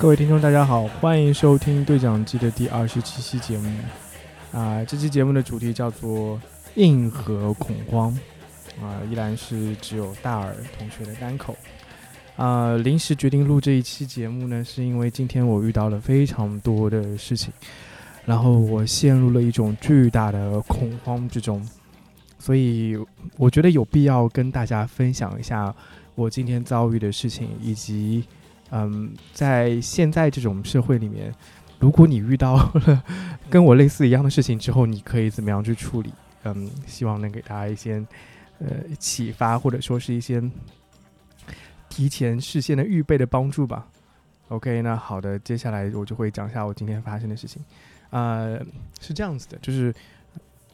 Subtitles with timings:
[0.00, 3.70] 各位听众，大家好，欢迎收听对讲机的第二十七期节目。
[4.50, 6.40] 啊，这期节目的主题叫做
[6.76, 8.18] “硬核恐慌”，
[8.80, 11.54] 啊，依然是只有大耳同学的单口。
[12.36, 17.52] 啊，临时决定录这一期节目呢，是因为今天我遇到了非常多的事情，
[18.24, 21.62] 然后我陷入了一种巨大的恐慌之中，
[22.38, 22.96] 所以
[23.36, 25.74] 我觉得有必要跟大家分享一下
[26.14, 28.24] 我今天遭遇的事情，以及。
[28.72, 31.34] 嗯，在现在这种社会里面，
[31.80, 33.02] 如果你遇到了
[33.48, 36.12] 跟我类似一样的事情之后，你可以怎么样去处理？
[36.44, 38.04] 嗯，希望能给大家一些
[38.60, 40.40] 呃启发，或者说是一些
[41.88, 43.88] 提前事先的预备的帮助吧。
[44.48, 47.60] OK，那好的，接下来我就会讲一下我今天发生的事情。
[48.10, 48.64] 呃，
[49.00, 49.92] 是这样子的，就是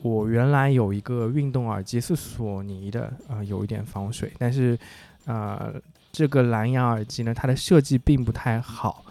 [0.03, 4.79] 我原来有一个运动耳机是索尼的，啊，有一点防水，但是
[5.25, 5.73] 啊。
[6.17, 9.05] 这个蓝牙耳机呢，它的设计并不太好，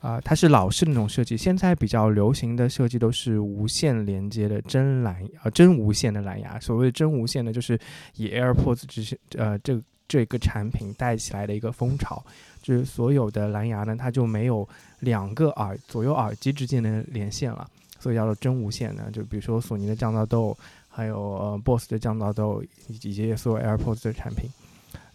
[0.00, 1.36] 啊，它是老式的那种设计。
[1.36, 6.58] 现在比较流行的设计都是无线连接的真蓝，呃，真无线的蓝牙。
[6.58, 7.78] 所谓真无线呢，就是
[8.16, 12.20] 以 AirPods 这些呃这这个产品带起来的一个风潮，
[12.60, 17.70] 就是所有的蓝牙呢，它就没有两个耳左右耳机之间的连线了，
[18.00, 19.04] 所以叫做真无线呢。
[19.12, 20.58] 就比如说索尼的降噪豆，
[20.88, 24.50] 还有呃 BOSS 的降噪豆，以及所有 AirPods 的产品。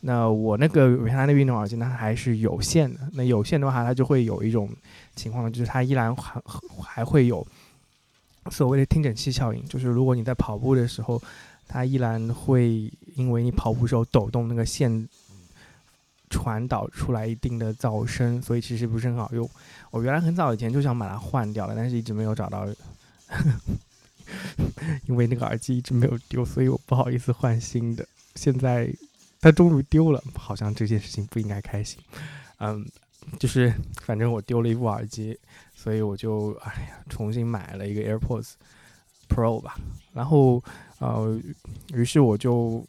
[0.01, 2.99] 那我那个原来的运动耳机呢，还是有线的。
[3.13, 4.69] 那有线的话，它就会有一种
[5.15, 6.39] 情况，就是它依然还
[6.79, 7.45] 还会有
[8.51, 9.65] 所谓的听诊器效应。
[9.65, 11.19] 就是如果你在跑步的时候，
[11.67, 15.09] 它依然会因为你跑步时候抖动那个线，
[16.29, 19.49] 传导出来一定的噪声，所以其实不是很好用。
[19.89, 22.67] 我原来很早以前就想把它换掉了，但是一直没有找到，
[25.07, 28.07] 因为那个耳机一直没有丢，所以我不好意思换新的。
[28.35, 28.93] 现在。
[29.39, 31.99] 它终于丢了，好像这件事情不应该开心。
[32.59, 32.85] 嗯，
[33.39, 35.37] 就是反正我丢了一部耳机，
[35.75, 38.53] 所以我就哎呀重新买了一个 AirPods
[39.29, 39.75] Pro 吧。
[40.13, 40.63] 然后
[40.99, 41.39] 呃，
[41.93, 42.83] 于是我就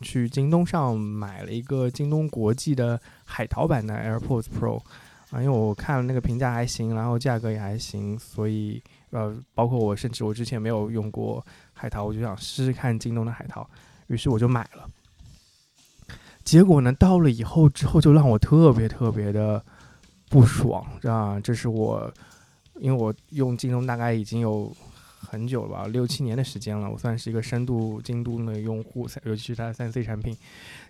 [0.00, 4.78] 去京东上买了一个京东国际的海淘版的 AirPods Pro
[5.30, 11.44] 啊，因为我看那个评价还行，然后价格也还行，所以呃，包括我甚至我之前没有用过
[11.74, 13.68] 海淘，我就想试试看京东的海淘，
[14.06, 14.88] 于是我就买了。
[16.44, 19.64] 结果呢，到了以后之后就让我特别特别的
[20.28, 22.12] 不爽，啊，这是我，
[22.80, 24.74] 因为我用京东大概已经有
[25.20, 30.36] 很久了吧，六七年的时间了，我算是一个深度京东的用户，尤其是它的三 C 产品。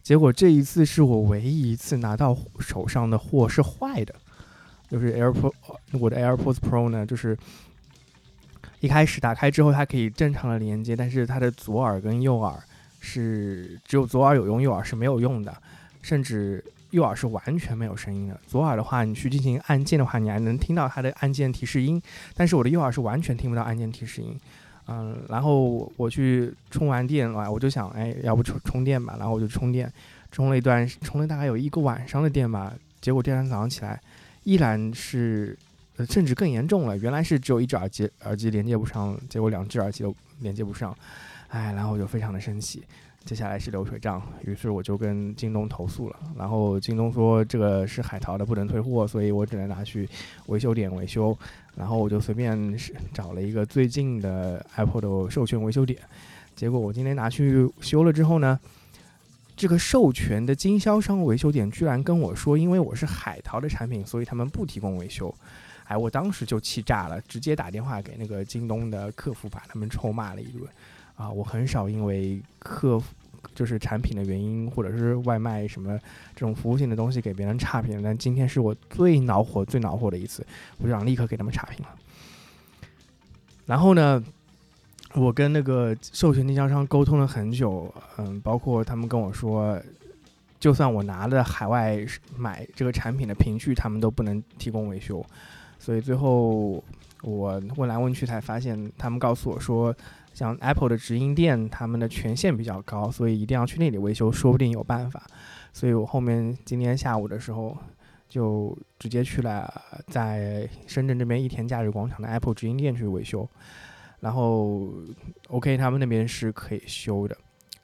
[0.03, 4.15] 结果这一次是我唯一一次拿到手上的货是坏的，
[4.91, 5.53] 就是 AirPods，
[5.93, 7.37] 我的 AirPods Pro 呢，就是
[8.81, 12.59] 一开始打开之后它可以正常的连接，但是它的左耳跟右耳。
[13.05, 15.53] 是只有左耳有用，右耳是没有用的，
[16.01, 18.41] 甚至右耳是完全没有声音的。
[18.47, 22.01] 左耳的话，你去进行按键的话，你还能听到它的按键提示音，
[22.35, 24.39] 但是我的右耳是完全听不到按键提示音。
[24.87, 29.17] 嗯，然后我去充完电了，我就想，哎，要不充充电吧？
[29.19, 29.93] 然后我就充电，
[30.31, 32.73] 充了一段，充了大概有一个晚上的电吧。
[33.01, 34.01] 结果第二天早上起来，
[34.45, 35.57] 依然是，
[35.97, 36.97] 呃甚至更严重了。
[36.99, 40.95] 原来是只有一只耳机耳机连接不上，结果两只耳机都连接不上。
[41.53, 42.83] 哎，然后我就非常的生气，
[43.27, 50.09] 接下来是流水账，于是我就跟京东投诉了，然后京东说这个是海淘的，不能退货，所以我只能拿去
[50.47, 51.37] 维修点维修，
[51.77, 52.75] 然后我就随便
[53.13, 56.01] 找了一个最近的 Apple 的授权维修点，
[56.57, 58.59] 结果我今天拿去修了之后呢，
[59.55, 65.33] 这个授权的经销商维修点居然跟我说，因为我是海淘的产品，所以他们不提供维修，
[65.85, 70.67] 哎，我当时就气炸了，直接打电话给那个京东的客服，把他们臭骂了一顿。
[71.17, 73.01] 啊，我很少因为客
[73.55, 75.99] 就是产品的原因，或者是外卖什么
[76.35, 80.45] 这种服务性的东西给别人差评，但今天是我最恼火、最恼火的一次，
[80.79, 81.95] 我就想立刻给他们差评了。
[83.67, 84.23] 然后呢，
[85.15, 89.81] 我跟那个授权经销商沟通了很久，嗯，包括他们跟我说，
[90.59, 91.99] 就算我拿了海外
[92.37, 95.25] 买这个产品的凭据，他们都不能提供维修。
[95.79, 96.83] 所以最后
[97.23, 99.95] 我问来问去才发现，他们告诉我说。
[100.43, 105.23] 像 Apple 的直营店，他们的权限比较高，所以一定要去那里维修，说不定有办法。
[105.73, 107.79] 所以我后面今天下午的时候，
[108.29, 109.73] 就直接去了
[110.09, 113.49] 在深圳这边益田假日广场的 Apple 直营店去维修。
[114.19, 114.89] 然后
[115.47, 117.37] OK，他们那边是可以修的。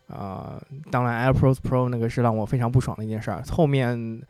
[0.09, 0.61] 啊，
[0.91, 3.41] 当然 AirPods Pro 那个是让我非常不爽的一件事儿。
[3.51, 4.21] 后面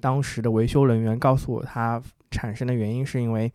[0.00, 3.52] 当时的维修人员告诉我，它产生的原因是因为。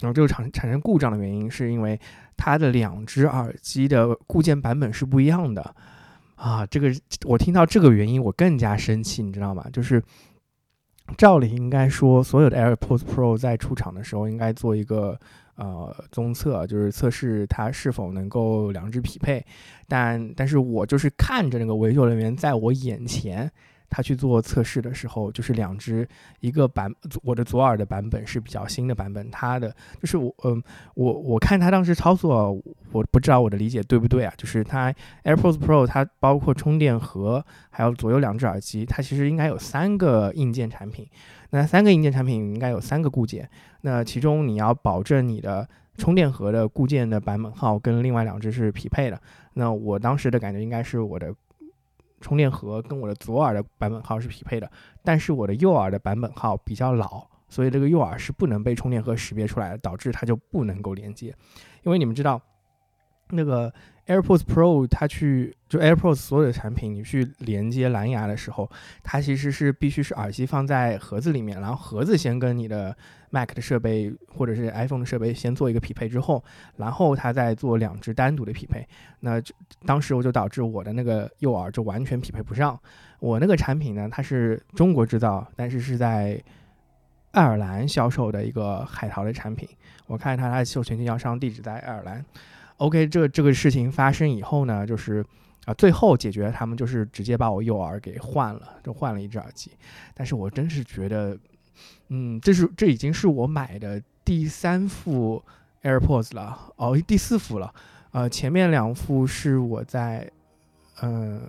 [0.00, 1.98] 然后这个产产生故障的原因，是因为
[2.36, 5.74] 它的两只耳机的固件版本是不一样的
[6.36, 6.66] 啊！
[6.66, 6.92] 这个
[7.24, 9.66] 我听到这个原因，我更加生气，你知道吗？
[9.72, 10.02] 就是
[11.16, 15.18] 照理应该说，所有的 AirPods Pro 在出厂的时候应该做一个
[15.56, 19.44] 呃综测，就是测试它是否能够两只匹配。
[19.86, 23.50] 但但是我就是看着那个维修人员在我眼前。
[23.94, 26.06] 他去做测试的时候，就是两只，
[26.40, 26.92] 一个版
[27.22, 30.60] 我的左耳的版本是比较新的版本，他的就是我嗯
[30.96, 32.50] 我我看他当时操作，
[32.90, 34.34] 我不知道我的理解对不对啊？
[34.36, 34.92] 就是它
[35.22, 41.08] AirPods Pro 它包括充电盒，还有左右两只耳机，它其实应该有三个硬件产品，
[41.50, 43.48] 那三个硬件产品应该有三个固件，
[43.82, 51.32] 那其中你要保证你的充电盒的固件的版本号跟另外两只是匹配的，那我当时的感觉应该是我的。
[52.24, 54.70] 充电盒跟我的左耳的版本号是匹配的，
[55.02, 61.34] 但是我的右耳的版本号比较老，所以这个右耳是不能被充电盒识别出来的，导致它就不能够连接。
[61.82, 62.40] 因为你们知道，
[63.28, 63.72] 那个。
[64.06, 68.70] AirPods Pro 它去就 AirPods 所有的产品，你去连接蓝牙的时候，
[69.02, 72.94] 它其实是必须是耳机放在盒子里面，然后盒子先跟你的
[73.34, 76.42] Mac 的设备或者是 iPhone 的设备先做一个匹配之后，
[76.76, 78.86] 然后它再做两只单独的匹配。
[79.20, 79.42] 那
[79.84, 82.78] 当时我就导致我的那个右耳就完全匹配不上。
[83.18, 86.40] 我那个产品呢，它是中国制造，但是是在
[87.32, 89.68] 爱尔兰销售的一个海淘的产品。
[90.06, 92.24] 我看它它的授权经销商地址在爱尔兰。
[92.76, 95.24] OK，这这个事情发生以后呢，就是
[95.64, 99.72] 啊，最后解决他们就是直接把我右耳给换了，就换了一只耳机。
[100.12, 101.38] 但是我真是觉得，
[102.08, 105.42] 嗯，这是这已经是我买的第三副
[105.82, 107.72] AirPods 了，哦，第四副了。
[108.12, 110.30] 呃，前面两副是我在，
[111.00, 111.40] 呃，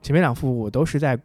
[0.00, 1.18] 前面两副我都是在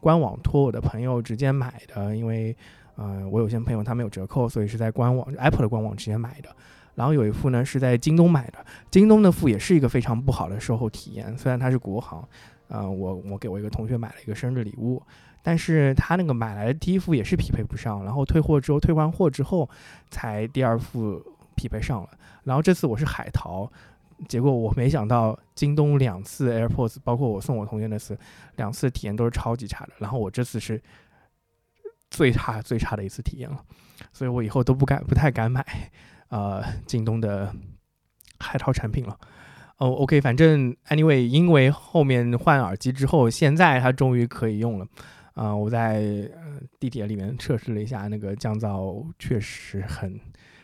[0.00, 2.54] 官网托我的朋友直接买的，因为，
[2.96, 6.48] 呃，我有些朋友他没有折扣，所以是在官网 Apple 的官网直接买的。
[6.94, 11.36] 然后有一副呢是在京东买的，京东的副也是一个非常不好的售后体验。
[11.38, 12.22] 虽然它是国行，
[12.68, 15.02] 呃，我我给我一个同学买了一个生日礼物，
[15.46, 19.68] 但是他那个买来的第一副也是匹配不上，然后退货之后退完货之后
[20.10, 21.22] 才第二副
[21.54, 22.08] 匹配上了。
[22.44, 23.70] 然后这次我是海淘，
[24.26, 28.18] 结果我没想到京东两次 AirPods，包括我送我同学那次，
[28.56, 29.92] 两次体验都是超级差的。
[29.98, 30.82] 然后我这次是
[32.10, 33.62] 最差最差的一次体验了，
[34.14, 35.64] 所以我以后都不敢不太敢买。
[36.28, 37.54] 呃，京东的
[38.40, 39.16] 海淘产品了。
[39.76, 44.86] 哦，OK，反正 anyway，因为后面换耳机之后，现在它终于可以用了。
[45.34, 46.28] 啊，我在
[46.80, 50.18] 地铁里面测试了一下，那个降噪确实很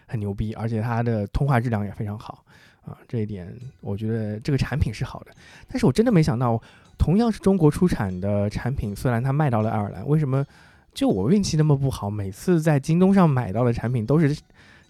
[0.07, 2.45] 很牛逼，而且它的通话质量也非常好。
[2.83, 5.33] 啊，这一点我觉得这个产品是好的。
[5.69, 6.61] 但是我真的没想到，
[6.99, 10.47] 同样是中国出产的产品，虽然它卖到了爱尔兰，为什么
[10.95, 14.37] 就我运气那么不好，每次在京东上买到的产品都是？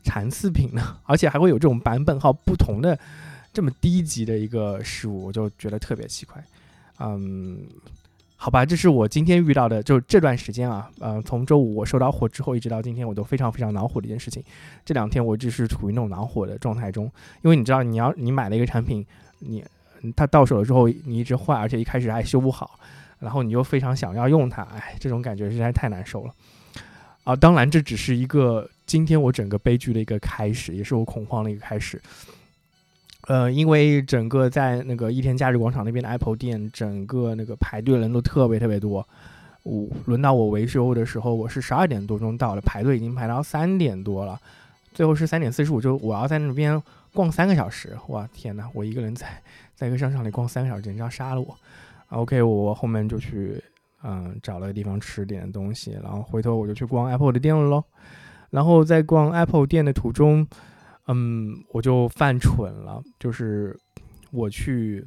[0.03, 2.99] 残次品呢， 而且还会有这种版本号不同的
[3.53, 6.43] 这么低级的一个失误，我就觉得特别奇怪。
[7.01, 7.69] 嗯，
[8.43, 14.43] 好吧，这是我今天遇到的，就这段时间啊，呃，从周五我收到货之后，一直到今天，我都非常非常恼火的一件事情。
[14.83, 17.05] 这两天我就是处于那种恼火的状态中，
[17.43, 19.05] 因为你知道，你要你买了一个产品，
[19.41, 19.63] 你
[20.17, 22.81] 它到手了之后，你一直坏，而且一开始还修不好，
[23.19, 26.33] 然后你又非常想要用它，哎，这种感觉实在太难受了。
[27.25, 28.67] 啊，当然这只是一个。
[28.87, 32.01] 今天我整个悲剧的一个开始，也是我恐慌的一个开始。
[33.31, 39.07] 呃，因为整个在那个一天假日广场那边的 Apple 店，整个那个排队的人都特别特别多。
[39.63, 44.37] 我轮到我维修的时候，我是十二点多钟到了，排队已经排到三点多了。
[44.93, 46.83] 最后是三点四十五，就我要在那边
[47.15, 47.97] 逛三个小时。
[48.09, 48.69] 哇，天哪！
[48.75, 49.29] 我一个人在
[49.77, 51.57] 在一个商场里逛三个小时，简直要杀了我。
[52.09, 53.63] OK，我后面就去
[54.03, 57.85] 嗯找了个地方吃点东西，然后回头我就去逛 Apple 的店了喽。
[58.51, 60.45] 然后在逛 Apple 店的途中，
[61.13, 63.77] 嗯，我就犯蠢了，就是
[64.31, 65.05] 我去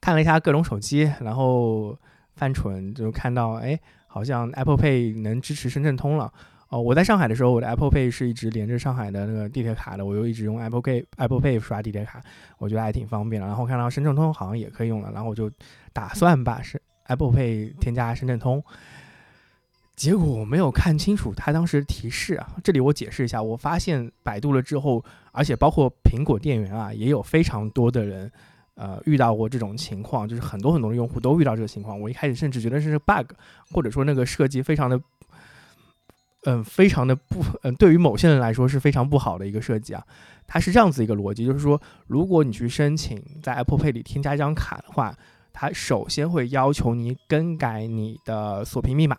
[0.00, 1.96] 看了一下各种手机，然后
[2.34, 6.32] 犯蠢就看到，哎，好像 Apple Pay 能支持深圳通了。
[6.70, 12.20] 哦，我在上海的时候，我的 Apple Pay 是一直连着上海的那个地铁卡的，我又一直用 Apple Pay Apple Pay 刷地铁卡，
[12.58, 13.46] 我觉得还挺方便的。
[13.46, 15.48] 然后看到深圳通好像也可以用了，然后我就
[15.92, 18.60] 打算把是 Apple Pay 添加深圳通。
[19.94, 28.32] 结果我没有看清楚他当时提示啊，这里我解释一下，我发现百度了之后，而且包括苹果店员啊，也有非常多的人，
[28.74, 32.00] 呃，遇到过这种情况，就是很多很多的用户都遇到这个情况。
[32.00, 33.32] 我一开始甚至觉得是 bug，
[33.70, 34.98] 或者说那个设计非常的，
[36.44, 40.02] 嗯，非常的不，嗯，对于某些人来说是非常不好的一个设计啊。
[40.46, 45.14] 它是这样子一个逻辑，就是说，如果你去申请在 Apple Pay 里添加一张卡的话，
[45.52, 49.16] 它首先会要求你更改你的锁屏密码。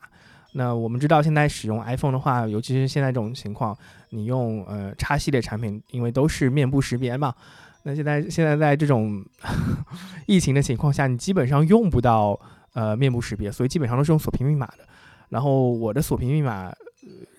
[0.54, 3.76] 那我们知道，现在使用 iPhone 的话，尤其是现在这种情况，
[4.10, 7.34] 你用呃叉系列产品，因为都是面部识别嘛。
[7.82, 9.26] 那现在现在在这种
[10.28, 12.40] 疫情的情况下，你基本上用不到
[12.74, 14.88] 呃面部识别，所以基本上都是用锁屏密码的。
[15.30, 16.72] 然后我的锁屏密码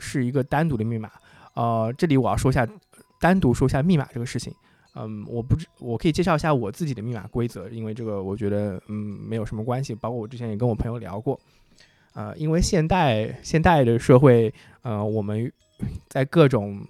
[0.00, 1.08] 是一个单独的密码。
[1.54, 2.66] 呃，这里我要说一下，
[3.20, 4.52] 单独说一下密码这个事情。
[4.96, 9.94] 嗯，我不知我可以介绍一下我自己的密码规则，因为这个我觉得嗯没有什么关系。
[9.94, 11.38] 包括我之前也跟我朋友聊过。
[12.14, 14.52] 呃，因为现代现代的社会，
[14.82, 15.52] 呃，我们
[16.08, 16.80] 在各种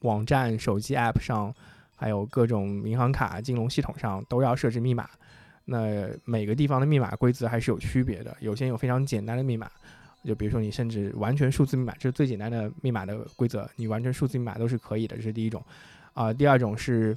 [0.00, 1.52] 网站、手机 App 上，
[1.96, 5.10] 还有各种银行卡、金融系统上都要设置密码。
[5.64, 9.70] 那每个地方的密码规则还是有区别的，有些有非常简单的密码，
[10.24, 15.62] 就比如说你甚至完全数字密码，这是最简单的密码的规则，你完全数字密码都是可以的，这是第一种。
[16.14, 17.16] 啊，第二种是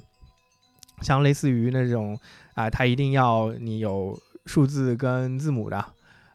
[1.00, 2.18] 像类似于那种
[2.54, 4.16] 啊，它一定要你有
[4.46, 5.84] 数字跟字母的。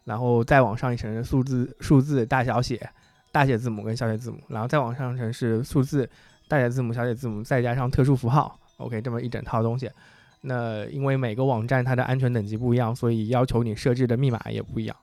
[0.04, 2.90] 然后再往上一层是数字数字大小写
[3.30, 6.08] 大写字母跟小写字母，然后再往上一层是数字
[6.48, 9.88] 大写字母小写字母再加上特殊符号，OK，这么一整套东西。
[10.40, 14.96] 那因为每个网站它的安全等级不一样，所以要求你设置的密码也不一样。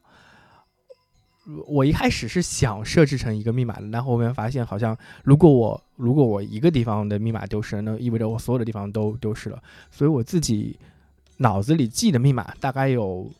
[1.67, 9.63] 我一开始是想设置成一个密码的，但后面发现好像如果我如果我一个地方的密码丢失，那意味着我所有的地方都丢失了。
[9.89, 10.77] 所以我自己
[11.37, 13.31] 脑子里记的密码大概有。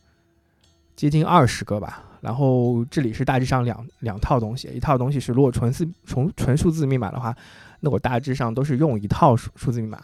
[0.98, 7.34] 接近二十个吧，然后这里是大致上两两套东西，一套东西是如果纯字纯纯数字密码的话，
[7.82, 10.02] 那我大致上都是用一套数数字密码，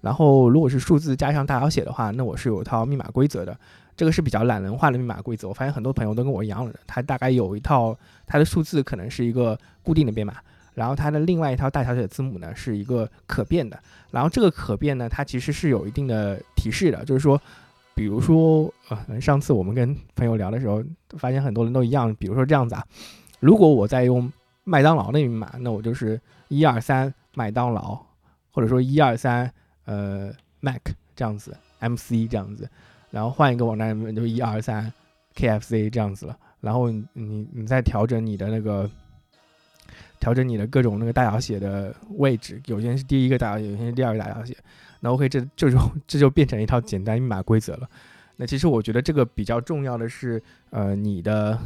[0.00, 3.54] 然后如果是数字加上大小写的话，那我是有一套密码规则的，
[3.94, 5.46] 这个是比较懒人化的密码规则。
[5.46, 7.94] 我发现很多朋友都跟我一样的，他大概有一套，
[8.26, 10.36] 它的数字可能是一个固定的编码，
[10.72, 13.78] 然后它的另外一套大小写字母呢是一个可变的，
[14.10, 17.38] 然后这个可变呢，它其实是有一定的提示的，就是说。
[18.00, 20.82] 比如说，呃，上次我们跟朋友聊的时候，
[21.18, 22.14] 发现很多人都一样。
[22.14, 22.82] 比如说这样子啊，
[23.40, 24.32] 如果我在用
[24.64, 28.00] 麦当劳的密码，那我就是一二三麦当劳，
[28.52, 29.52] 或者说一二三
[29.84, 30.80] 呃 Mac
[31.14, 32.66] 这样子，MC 这样子，
[33.10, 34.90] 然后换一个网站就一二三
[35.36, 36.34] KFC 这样子了。
[36.62, 38.90] 然后你你再调整你的那个，
[40.18, 44.56] 调整你的各种那个大小写的位置，有些是第一个大小写，有些是第二个大小写。
[45.00, 47.88] 那 OK，这这就这就变成一套简单密码规则了。
[48.36, 51.58] 那其实我觉得这个比较重要的是，呃，你的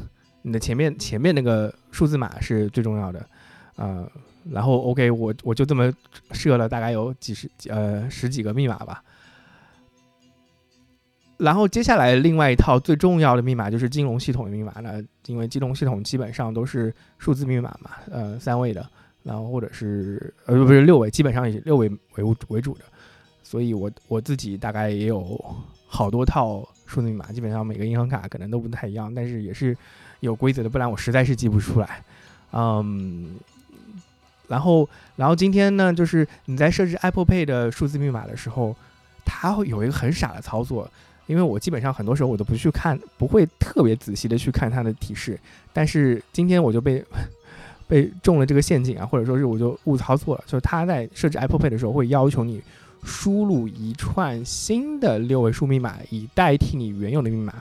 [0.43, 3.29] 你的前面前面那个数字码是最重要的，
[3.77, 4.11] 呃，
[4.51, 5.93] 然后 OK，我我就这么
[6.33, 9.03] 设了大概有几十呃十几个密码吧。
[11.37, 18.89] 然后接下来另外一套最重要的密码就是金融系统的密码了，因为金融系统基本上都是数字密码嘛，呃，三位的，
[19.23, 22.85] 然后或者是呃不是六位，基本上以六位为为主的。
[23.55, 25.41] 所以，我我自己大概也有
[25.87, 29.77] 好多套数字密码，基本上每个银行卡可能都不太一样，但是也是
[30.19, 32.03] 有规则的，不然我实在是记不出来。
[32.53, 33.37] 嗯，
[34.49, 38.75] 然后，然后今天呢，就是你在设置 Apple Pay 的数字密码的时候，
[39.25, 40.91] 它会有一个很傻的操作，
[41.29, 45.39] 因为我基本上很多时候我都不去看，不会特别仔细的去看它的提示，
[45.73, 47.05] 但是今天我就被
[47.87, 52.61] 被中了这个陷阱啊，或者说是我就误操作了，就是他在设置 Apple Pay 的时候会要求你。
[53.05, 57.55] 输入一串新的六位数密码以代替你原有的密码，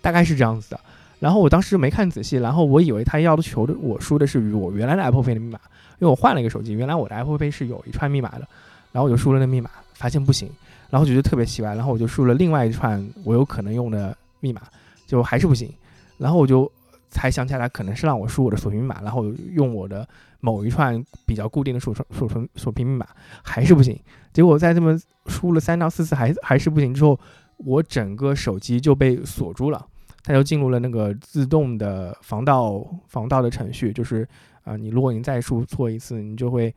[0.00, 0.78] 大概是这样子的。
[1.18, 5.58] 然后我当时没看仔细，然后我以为他要求的我输的是我原来的 Apple Pay 的密码，
[5.98, 8.46] 因为我换了一个手机，原来我的 Apple Pay 是有一串密码的，
[8.92, 10.50] 然后我就输了那密码，发现不行，
[10.90, 14.60] 然后就觉得特别奇怪，然后我就输了另外一串我有可能用的密码，
[15.06, 15.72] 就还是不行，
[16.18, 16.70] 然后我就
[17.10, 20.06] 才想起来可能是让我输我的锁屏密码，然后用我的
[20.40, 23.06] 某一串比较固定的锁锁锁锁屏密码，
[23.42, 23.98] 还是不行。
[24.32, 27.18] 结果在这么输了三到四次还还是不行之后，
[27.56, 29.86] 我整个手机就被锁住了，
[30.22, 34.28] 它就进入了那个自动的防盗防盗的程序，就是
[34.64, 36.74] 啊，你如果你再输错一次，你就会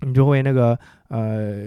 [0.00, 0.78] 你就会那个
[1.08, 1.66] 呃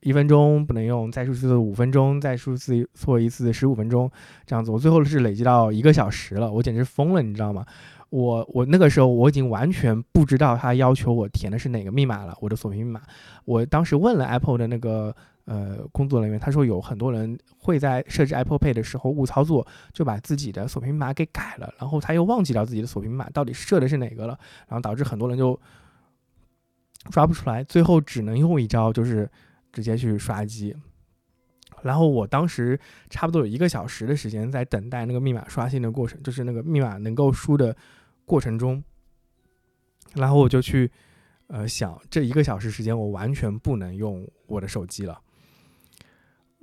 [0.00, 4.10] 一分钟不能用，再输次五分钟，再输次错一次十五分钟
[4.46, 7.64] 这样子，我最后是累积到一个小时了，我简直疯了，你知道吗？
[8.14, 13.02] 我我那个时候我已经完全不知道他要求我填的是哪个密码了，我的锁屏密码。
[13.44, 15.12] 我当时问了 Apple 的那个
[15.46, 25.58] 呃工作人员，他说有很多人会在设置 Apple Pay 的时候误操作，就把自己的锁屏密码给改了，然后他又忘记掉自己的锁屏密码到底设的是哪个了，然后导致很多人就
[27.10, 29.28] 刷不出来，最后只能用一招，就是
[29.72, 30.72] 直接去刷机。
[31.82, 32.78] 然后我当时
[33.10, 37.76] 差不多有一个小时的时间在等待那个密码刷新的过程，就是那个密码能够输的。
[38.24, 38.82] 过程中，
[40.14, 40.90] 然后我就去，
[41.48, 45.20] 呃，想这一个小时时间我完全不能用我的手机了，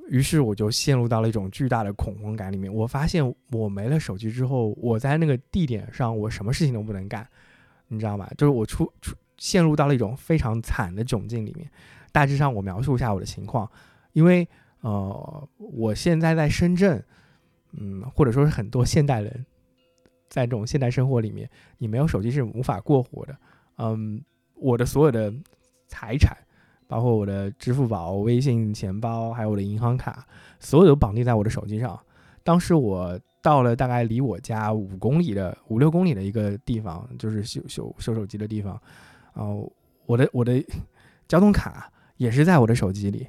[0.10, 2.74] 于是我就陷入到了一种巨大的恐慌感里面。
[2.74, 7.28] 我发现我没了手机之后，我在那个地点上我什么事情都不能干，
[7.88, 8.30] 你知道吗？
[8.38, 11.70] 就是我出出陷入到了一种非常惨的窘境里面。
[12.12, 13.70] 大致上我描述一下我的情况，
[14.14, 14.48] 因为
[14.82, 17.02] 呃，我现在在深圳，
[17.74, 19.46] 嗯，或者说是很多现代人。
[20.32, 21.48] 在这种现代生活里面，
[21.78, 23.38] 你没有手机是无法过活的。
[23.78, 24.24] 嗯，
[24.56, 25.32] 我的所有的
[25.88, 26.36] 财产，
[26.88, 30.26] 包括我的支付宝、微信钱包，还有我的银行卡，
[30.58, 32.00] 所有都绑定在我的手机上。
[32.44, 38.82] 当时我到了大概离我家五公里的五六公里的一个地方，就是修修修手机的地方。
[39.34, 39.70] 哦，
[40.06, 40.64] 我的我的
[41.28, 43.28] 交通卡也是在我的手机里，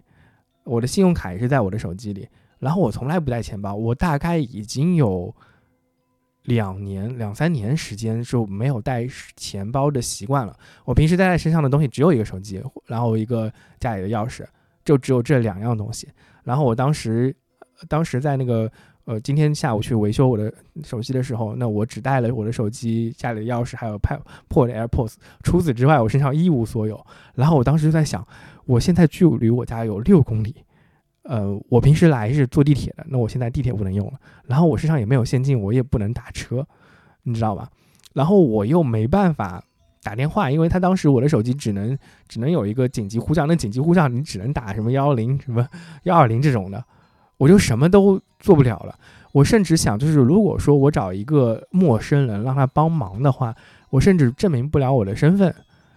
[0.62, 2.28] 我的信用卡也是在我的手机里。
[2.60, 5.34] 然后我从来不带钱包，我大概已经有
[6.44, 10.56] 两年两三年时间就没有带钱包的习惯了。
[10.84, 14.44] 我平时带在身上的东西只有一个手机，然后一个家里的钥匙，
[14.84, 16.08] 就只有这两样东西。
[16.44, 17.34] 然后我当时
[17.88, 18.70] 当时在那个。
[19.04, 25.14] 呃，今天下午去维修我的手机的时候，那我只带了我的手机、家里的钥匙，还有派 破的 AirPods。
[25.42, 27.04] 除此之外，我身上一无所有。
[27.34, 28.24] 然后我当时就在想，
[28.64, 30.54] 我现在距离我家有六公里，
[31.22, 34.14] 呃，我平时来是坐地铁的，那我现在地铁不能用了。
[34.46, 36.66] 然后我身上也没有现金，我也不能打车，
[37.22, 37.68] 你知道吧？
[38.12, 39.62] 然后我又没办法
[40.02, 41.96] 打电话，因为他当时我的手机只能
[42.28, 45.66] 只能有一个紧急呼叫，那紧急呼叫你只能打什么幺幺零、什么
[46.02, 46.84] 幺二零这种的。
[47.38, 48.96] 我就什么都做不了了。
[49.32, 53.54] 我甚至想，就是如果说我找一个陌生人让他帮忙的话，
[53.90, 55.52] 我甚至证明不了我的身份。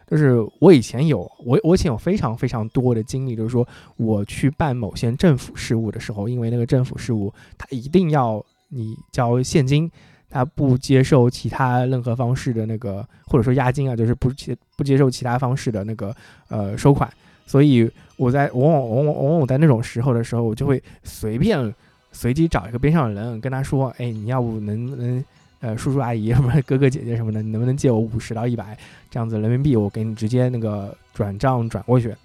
[0.08, 9.90] 就是我以前有，我我以前有非常非常多的经历，就是说我去办某些政府事务的时候，因为那个政府事务他一定要你交现金，
[10.30, 16.16] 他不接受其他任何方式的那个，或者说押金啊，就是不接不接受其他方式的那个
[16.50, 17.12] 呃收款。
[17.48, 21.74] 所以我在往往往往往往在那种时候的时候，我就会随便
[22.12, 25.24] 随机找一个边上的人，跟他说：“哎，你要不能能
[25.60, 28.78] 呃叔叔阿姨什么哥哥姐姐什么的，你能不能借我五十到一百
[29.10, 29.76] 这样子人民币？
[29.76, 32.16] 我给你直接那个转账转过去。”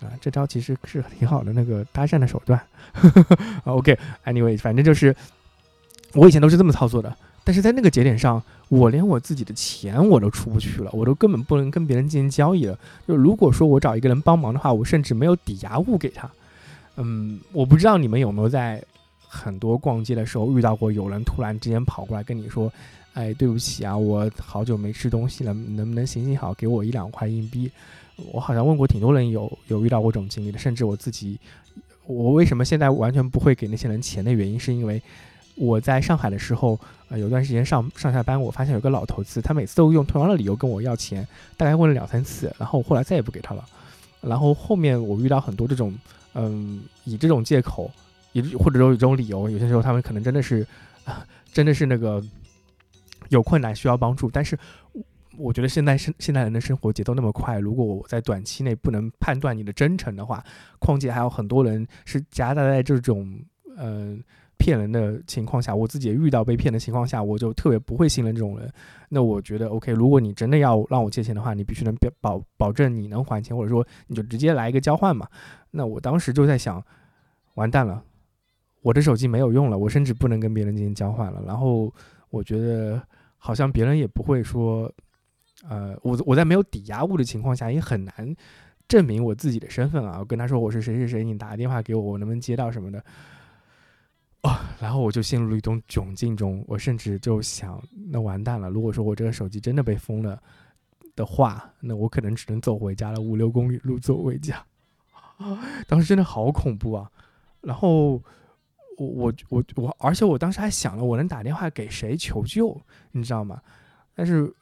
[0.00, 2.60] 啊，这招其实是挺好的那个搭讪的手段。
[3.64, 5.12] OK，Anyway，反正就是
[6.14, 7.12] 我以前都是这么操作的。
[7.42, 12.78] 但是在那个节点上，我连我自己的钱我都出不去了，我都根本不能跟别人进行交易了。
[13.08, 16.30] 就如果说我找一个人帮忙的话，我甚至没有抵押物给他。
[16.96, 18.80] 嗯，我不知道你们有没有在
[19.28, 22.72] 很多逛街的时候遇到过有人突然之间跑过来跟你说
[23.14, 27.70] ：“哎，对不起啊，我好久没吃东西了，能不能行行好，给我一两块硬币？”
[28.32, 31.38] 我好像问过挺多人有有遇到过这种经历的，甚至我自己，
[32.06, 35.00] 我为什么现在完全不会给那些人钱的原因，是因为。
[35.60, 43.64] 我在上海的时候，呃，有段时间上上下班，我发现有个老头子，他每次都用同样的理由跟我要钱，大概问了两三次，然后我后来再也不给他了。
[44.20, 45.92] 然后后面我遇到很多这种，
[46.34, 47.90] 嗯，以这种借口，
[48.32, 50.66] 也或者说以这种理由，有些时候他们可能真的是，
[51.04, 52.22] 啊，真的是那个
[53.28, 54.30] 有困难需要帮助。
[54.30, 54.58] 但是
[55.36, 60.44] 我觉得现在生现代人的生活节奏那么快，如果我在短期内不能判断你的真诚的话，
[60.78, 63.40] 况且还有很多人是夹杂在这种，
[63.76, 64.22] 嗯。
[64.60, 68.68] 骗人的情况下，我自己也遇到被骗的情况下，我就特别不会信任这种人。
[69.08, 75.28] 那我觉得，OK，如果你真的要让我借钱的话，你必须能保保保证你能还钱，或者说你就直接来一个交换嘛。
[75.70, 76.84] 那我当时就在想，
[77.54, 78.02] 完蛋了，
[78.82, 81.42] 我的手机没有用了，我甚至不能跟别人进行交换了。
[81.46, 81.92] 然后
[82.30, 83.02] 我觉得
[83.36, 84.92] 好像别人也不会说，
[85.68, 88.36] 呃，我我在没有抵押物的情况下也很难
[88.86, 90.18] 证明我自己的身份啊。
[90.18, 93.04] 我跟他说我是谁谁谁，你打个电话给我，我能不能接到什么的。
[94.42, 98.70] 哦，然后我就陷入了一种窘境中，我甚至就想，那完蛋了。
[98.70, 100.40] 如果说我这个手机真的被封了
[101.16, 104.64] 的话，那我可能只能走回家了，五六公里路走回家。
[105.88, 107.10] 当时真的好恐怖啊！
[107.60, 108.22] 然后
[108.98, 112.78] 我我我我，而且我当时还想了，我能打电话给谁求救，
[113.12, 113.60] 你知道吗？
[114.14, 114.52] 但是，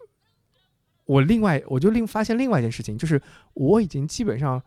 [1.05, 3.21] 我另外我就另发现另外一件事情，就是
[3.55, 4.63] 我已经基本上。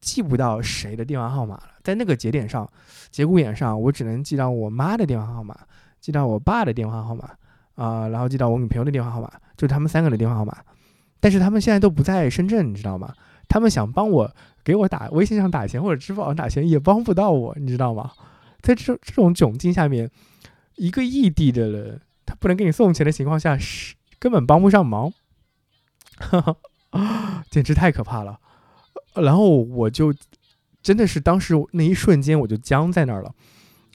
[0.00, 2.70] 记不到谁的电话号码了，在那个节点上，
[3.10, 5.58] 节骨眼上，我只能记到我妈的电话号码，
[5.98, 7.30] 记到我爸的电话号码，
[7.74, 10.54] 啊，然后记到我女朋友的电话号码，就他们三个的电话号码。
[11.20, 13.14] 但是他们现在都不在深圳，你知道吗？
[13.48, 14.30] 他们想帮我
[14.62, 18.12] 给我打微信上打钱或者支付宝上打钱，也帮不到我，你知道吗？
[18.64, 20.10] 在这这种窘境下面，
[20.76, 25.12] 一个异地的人，他不能给你送钱的情况下，是根本帮不上忙，
[27.50, 28.40] 简直太可怕了。
[29.14, 30.14] 然后我就
[30.82, 33.34] 真的是当时那一瞬间我就僵在那儿了，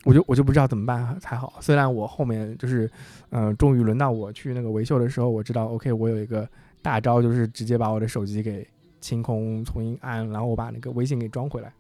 [0.04, 1.56] 我就我就不知道怎么办才好。
[1.60, 2.90] 虽然我后面就是，
[3.32, 6.48] 嗯，终于轮到我去那个维修的时候，我知道 OK，我有一个
[6.84, 8.66] 大招，就是直接把我的手机给
[9.02, 11.74] 清空，重新安，然后我把那个微信给装回来。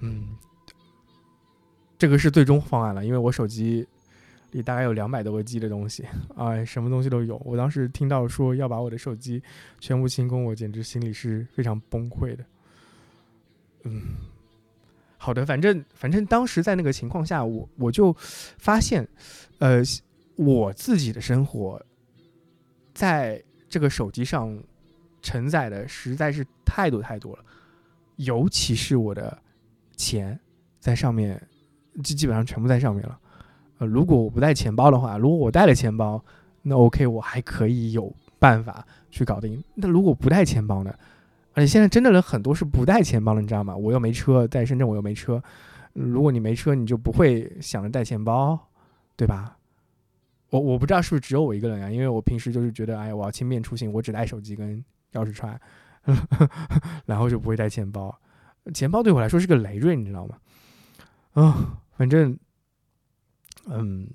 [0.00, 0.30] 嗯，
[2.00, 3.86] 这个是最终方案了，因为我手机。
[4.52, 7.40] 里大概有两百多个 G 的东西， 哎，什么东西都有。
[7.44, 9.40] 我当时听到说要把我的手机
[9.78, 12.44] 全部清空，我简直心里是非常崩溃的。
[13.84, 14.02] 嗯，
[15.18, 18.12] 好的，反正反正当时在那个情况下，我我就
[18.58, 19.06] 发现，
[19.60, 19.80] 呃，
[20.34, 21.80] 我自己的生活，
[22.92, 24.60] 在这个手机上
[25.22, 27.44] 承载的实在是太多太多了，
[28.16, 29.40] 尤其是我的
[29.96, 30.40] 钱
[30.80, 31.40] 在上面，
[32.02, 33.18] 基基本上全部在上面了。
[33.78, 36.22] 呃，如果我不带钱包的话，如果我带了钱包，
[36.62, 39.62] 那 OK，我还可以有办法去搞定。
[39.74, 40.94] 那如果不带钱包呢？
[41.54, 43.76] 而且现在真的人很多是不带钱包的，你知道吗？
[43.76, 45.42] 我又没车，在深圳我又没车。
[45.92, 48.58] 如果你没车，你就不会想着带钱包，
[49.16, 49.56] 对吧？
[50.50, 55.60] 我我不知道是不是只有我一个人啊，因为我平时就是觉得，哎，我要轻便出行，我只带手机跟钥匙串，
[57.06, 58.16] 然后就不会带钱包。
[58.74, 60.36] 钱包对我来说是个累赘，你知道吗？
[61.32, 62.34] 啊，反正，
[63.66, 64.08] 嗯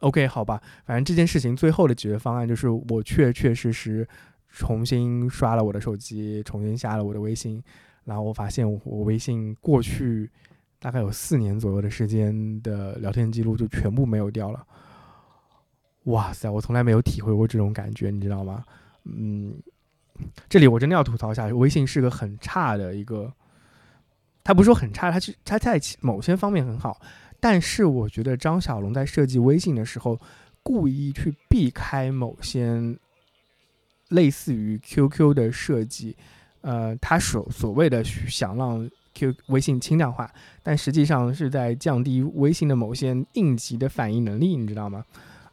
[0.00, 4.08] ，OK，好吧，反正这件事情最后的解决方案就是我确确实实。
[4.54, 7.62] 重新刷了我的手机，重新下了我的微信，
[8.04, 10.30] 然后我发现我微信过去
[10.78, 14.62] 大概有四年左右的时间的聊天记录就全部没有掉了。
[16.02, 18.62] 哇塞，我从来没有体会过这种感觉，你知道吗？
[19.04, 19.54] 嗯，
[20.50, 23.32] 这里我真的要吐槽一下，微信是个很差的一个，
[24.44, 27.00] 他不是说很差，他是他在某些方面很好，
[27.40, 30.18] 但是我觉得张小龙在设计微信的时候，
[30.62, 32.96] 故意去避开某些。
[34.08, 36.14] 类似于 QQ 的设计，
[36.60, 40.30] 呃，他所所谓的想让 Q 微信轻量化，
[40.62, 45.02] 但实际上是在降低微信的某些应急的反应能力，你知道吗？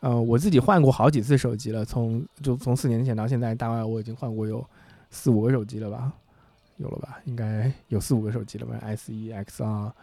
[0.01, 4.67] 呃，我自己换过好几次手机了，从就从四年前到现在，大概我已经换过有
[5.09, 6.11] 四五个手机了吧，
[6.79, 7.19] 有了吧？
[7.25, 9.93] 应该有四五个手机了吧？S 一、X 二、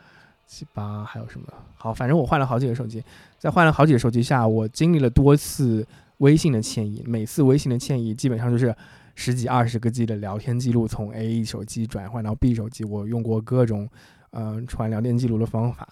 [0.46, 1.46] 七八还有什么？
[1.74, 3.02] 好，反正我换了好几个手机，
[3.38, 5.86] 在换了好几个手机下，我经历了多次。
[6.20, 8.74] 微信的迁移，每次微信的迁移基本上就是
[9.14, 12.84] 十几二十个 G 的聊天记录从 A 手机转换到 B 手机。
[12.84, 13.86] 我用过各种，
[14.30, 15.86] 嗯，传聊天记录的方法，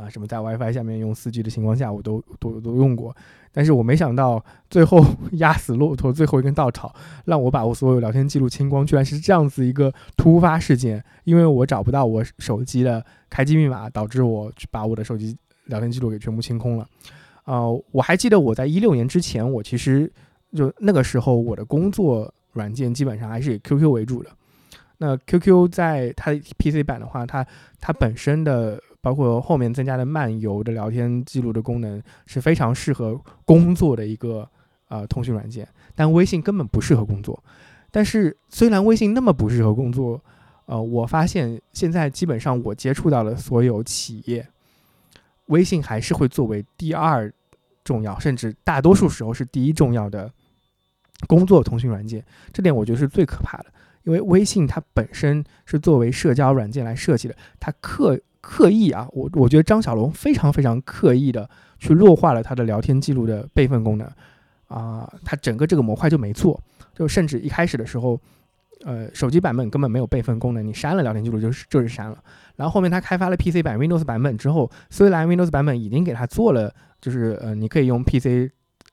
[0.00, 3.14] 啊，什么在 WiFi 下面用 4G 的情况下，我都都都用过。
[3.52, 11.02] 但是我没想到最后 压死骆驼最后一根稻草，让我把我所有聊天记录清光，居然是这样子一个突发事件。
[11.24, 15.36] 因为我找不到我手机的开机密码，导致我去把我的手机
[15.66, 16.86] 聊天记录给全部清空了。
[17.44, 20.10] 呃，我还记得我在一六年之前，我其实
[20.54, 24.30] 就那个时候我的工作软件基本上还是以 QQ 为主的。
[24.98, 27.44] 那 QQ 在它 PC 版的话，它
[27.80, 34.48] 它本身的包括后面增加的漫游的聊天记录的功能是非常适合工作的一个
[34.88, 37.42] 呃通讯软件，但微信根本不适合工作。
[37.90, 40.22] 但是虽然微信那么不适合工作，
[40.66, 44.46] 呃，我发现现在基本上我接触到的所有企业。
[45.46, 47.32] 微信还是会作为第二
[47.82, 50.32] 重要，甚至大多数时候是第一重要的
[51.26, 52.24] 工作通讯软件。
[52.52, 53.66] 这点我觉得是最可怕的，
[54.04, 58.16] 因为微信它本身是作为社交软件来设计的，它刻
[58.50, 64.10] 刻意啊，我我觉得张小龙非常非常刻意的去弱化了他的聊天记录的备份功能
[64.66, 66.60] 啊，他整个这个模块就没做，
[66.92, 68.20] 就甚至一开始的时候。
[68.82, 72.16] 呃，手机版本根本没有备份功能，你删了聊天记录就是就是删了。
[72.56, 78.50] 然后后面他开发了 PC 版 Windows 版本之后，虽然 Windows 版本已经给他做了，就是呃，你可以用 PC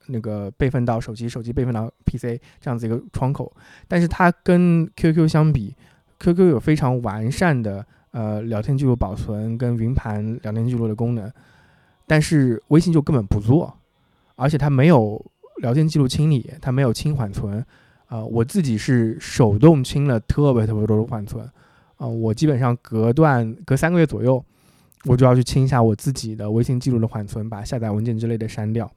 [0.08, 3.50] 那个备份到手机，手机备份到 PC 这样子一个窗口，
[3.88, 5.74] 但是它跟 QQ 相比
[6.18, 7.86] ，QQ 有非常完善的
[8.18, 11.30] 呃聊天记录保存跟云盘聊天记录的功能，
[12.04, 13.72] 但是微信就根本不做，
[14.34, 15.24] 而且它没有
[15.58, 17.64] 聊天记录清理，它没有清缓存。
[18.08, 21.44] 啊，我自己是手动清了特别特别多的缓存，
[21.98, 24.42] 啊，我基本上隔段隔三个月左右，
[25.04, 28.90] 我就要去清一下我自己的微信记录的缓存，把下载文件之类的删掉。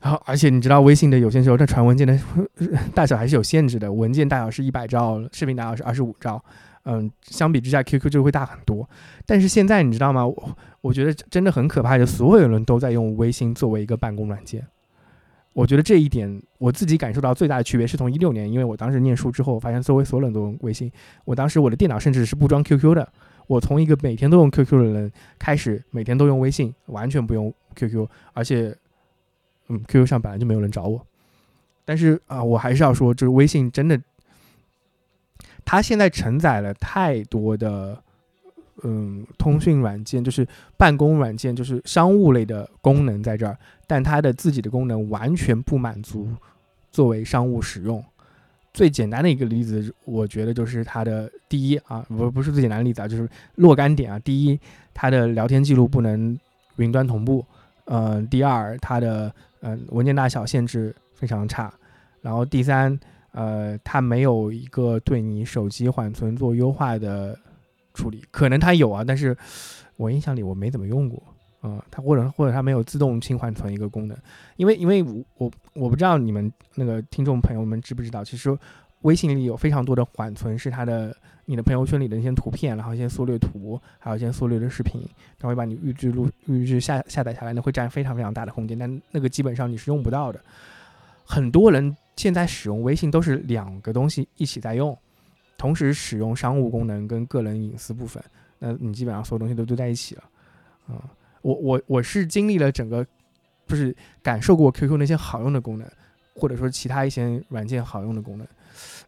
[0.00, 2.18] 好，而且你知道微信的有些时候它传文件的
[2.96, 6.42] 大小还是有限制的，文件大小是一百兆，视频大小是二十五兆，
[6.84, 8.88] 嗯，相比之下 QQ 就会大很多。
[9.26, 10.26] 但是现在你知道吗？
[10.26, 14.66] 我我觉得真的很可怕，就所有人都在用微信作为一个办公软件。
[15.52, 20.90] 我觉得这一点我自己感受到最大的区别是从一六年，因为我当时念书之后，发现周围所有人都用微信。
[21.24, 23.12] 我当时我的电脑甚至是不装 QQ 的。
[23.46, 28.06] 我从一个每天都用 QQ 的人开始，每天都用微信，完全不用 QQ。
[28.32, 28.72] 而且，
[29.66, 31.04] 嗯，QQ 上本来就没有人找我。
[31.84, 34.00] 但是啊，我还是要说，就是微信真的，
[35.70, 38.02] 它现在承载了太多的。
[38.82, 43.54] 嗯，通讯软件就是办公软件，就是商务类的功能在这儿，
[43.86, 46.26] 但它的自己的功能完全不满足
[46.90, 48.02] 作为商务使用。
[48.72, 54.18] 最简单的一个例子，我觉得就是它的第一啊，不不是最简单的例子啊，就是若干点啊。
[54.20, 54.58] 第一，
[54.94, 56.38] 它的聊天记录不能
[56.76, 57.44] 云端同步。
[57.84, 59.30] 嗯，第二，它的
[59.60, 61.70] 嗯文件大小限制非常差。
[62.22, 62.98] 然后第三，
[63.32, 67.38] 呃，它没有一个对你手机缓存做优化的。
[67.92, 69.36] 处理可能它有啊，但是
[69.96, 71.20] 我印象里我没怎么用过，
[71.64, 74.16] 嗯，它或者或者它没有自动清缓存一个功能，
[74.56, 78.56] 因为因为我我我不知道你们那个听众朋友们知不知道，其实
[79.00, 81.14] 微信里有非常多的缓存是它的
[81.46, 85.02] 你的朋友圈里的一些图片，然后一些缩略图，还有一些缩略的视频，
[85.36, 90.40] 它会把你预置录预置下下载下来，那会占非常非常大的空间，但那个基本上你是用不到的。
[91.26, 94.94] 很多人现在使用微信都是两个东西一起在用，
[95.56, 98.22] 同时使用商务功能跟个人隐私部分，
[98.58, 100.24] 那你基本上所有东西都堆在一起了，
[100.88, 101.00] 嗯。
[101.40, 103.06] 我我我是经历了整个，
[103.66, 105.90] 不是感受过 QQ 那些好用的功能，
[106.34, 108.46] 或者说其他一些软件好用的功能。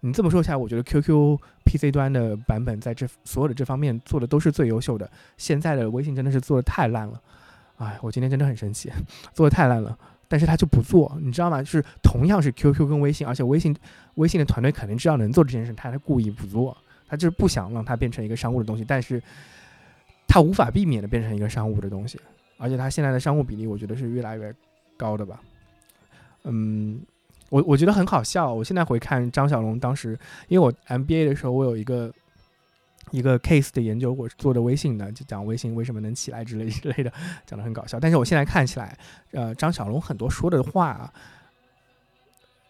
[0.00, 5.10] 你这么说下来，我觉得 QQ PC 端的版本在这所有的这方面做的都是最优秀的。
[5.36, 7.20] 现在的微信真的是做的太烂了，
[7.76, 8.90] 哎，我今天真的很生气，
[9.34, 9.98] 做的太烂了。
[10.32, 11.62] 但是他就不做，你知道吗？
[11.62, 13.76] 就是同样是 QQ 跟微信，而且微信
[14.14, 16.74] 微信的团队肯定知道能做这件事，他他故意不做，
[17.06, 19.22] 他就是不想让它变成一个商务的东西，但是。
[20.28, 22.18] 它无法避免的变成一个商务的东西，
[22.56, 24.54] 而且它现在的商务比例，我觉得是越来越
[24.96, 25.38] 高的吧。
[26.44, 27.02] 嗯，
[27.50, 28.50] 我我觉得很好笑。
[28.50, 30.18] 我现在回看张小龙当时，
[30.48, 32.10] 因为我 MBA 的时候，我有一个
[33.12, 37.12] 一个 case 的研究，我是做的微信的，就讲微信为什么能起来之类 之类的，
[37.46, 38.00] 讲的很搞笑。
[38.00, 38.98] 但是我现在看起来，
[39.30, 41.12] 呃，张小龙很多说的话，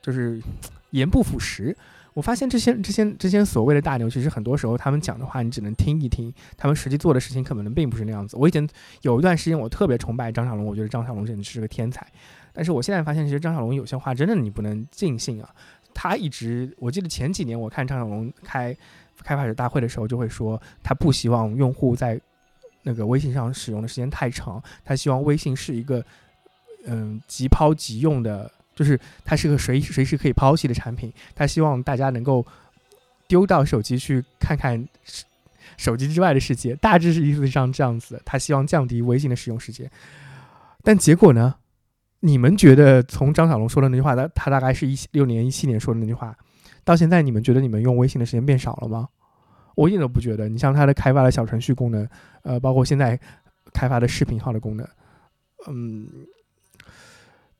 [0.02, 0.42] 就是
[0.90, 1.74] 言不符实。
[2.14, 8.37] 我发现这些、这些、这些所谓的大牛，其实很多时候他们讲的话，你只能听一听，他们实际做的事情可能并不是那样子。
[8.37, 8.68] 我以前
[9.00, 12.07] 有一段时间，我特别崇拜张小龙，我觉得张小龙简直是个天才。
[12.52, 15.48] 但是我现在发现，其实张小龙有些话真的你不能尽信啊。
[15.94, 18.76] 他一直，我记得前几年我看张小龙开
[19.22, 22.20] 开发者大会的时候，就会说他不希望用户在
[22.82, 26.04] 那个微信上使用的时间太长，他希望微信是一个
[26.87, 28.50] 嗯即抛即用的。
[28.74, 32.44] 就是它是个随随时可以抛弃的产品，他希望大家能够
[33.28, 34.82] 丢到手机去看看
[35.76, 38.20] 手机之外的世界，大致是意思上这样子。
[38.24, 39.90] 他希望降低微信的使用时间，
[40.82, 41.54] 但结果呢？
[42.20, 46.35] 你们觉得从张小龙说的那句话，他他大概是一六年、一七年说的那句话，
[46.85, 49.09] 到现在你们觉得你们用微信的时间变少了吗？
[49.75, 50.49] 我一点都不觉得。
[50.49, 52.09] 你像它的开发的小程序功能，
[52.42, 53.18] 呃，包括现在
[53.73, 54.87] 开发的视频号的功能，
[55.68, 56.09] 嗯，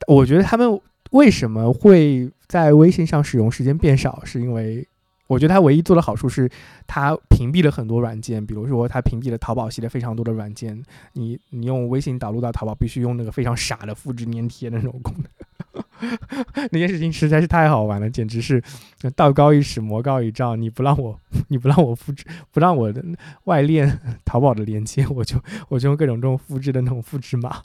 [0.07, 0.81] 我觉得他们。
[1.11, 4.25] 为什么会在微信上使用时间变少？
[4.25, 4.89] 是因为
[5.27, 6.51] 我觉得它唯一做的好处是，
[6.87, 10.83] 它屏蔽了很多软件，比如说它屏蔽了淘宝系列非常多的软件。
[11.13, 15.27] 你你用微信导入到淘宝，必须用那个非常傻的复制粘贴的那种功能。
[16.71, 18.63] 那件事情实在是太好玩了，简直是
[19.15, 20.61] 道高一尺，魔高一丈。
[20.61, 23.03] 你不让我， 你不让我复制，不让我的
[23.45, 25.37] 外链淘宝的连接， 我就
[25.69, 27.63] 我就用各种这种复制的那种复制码。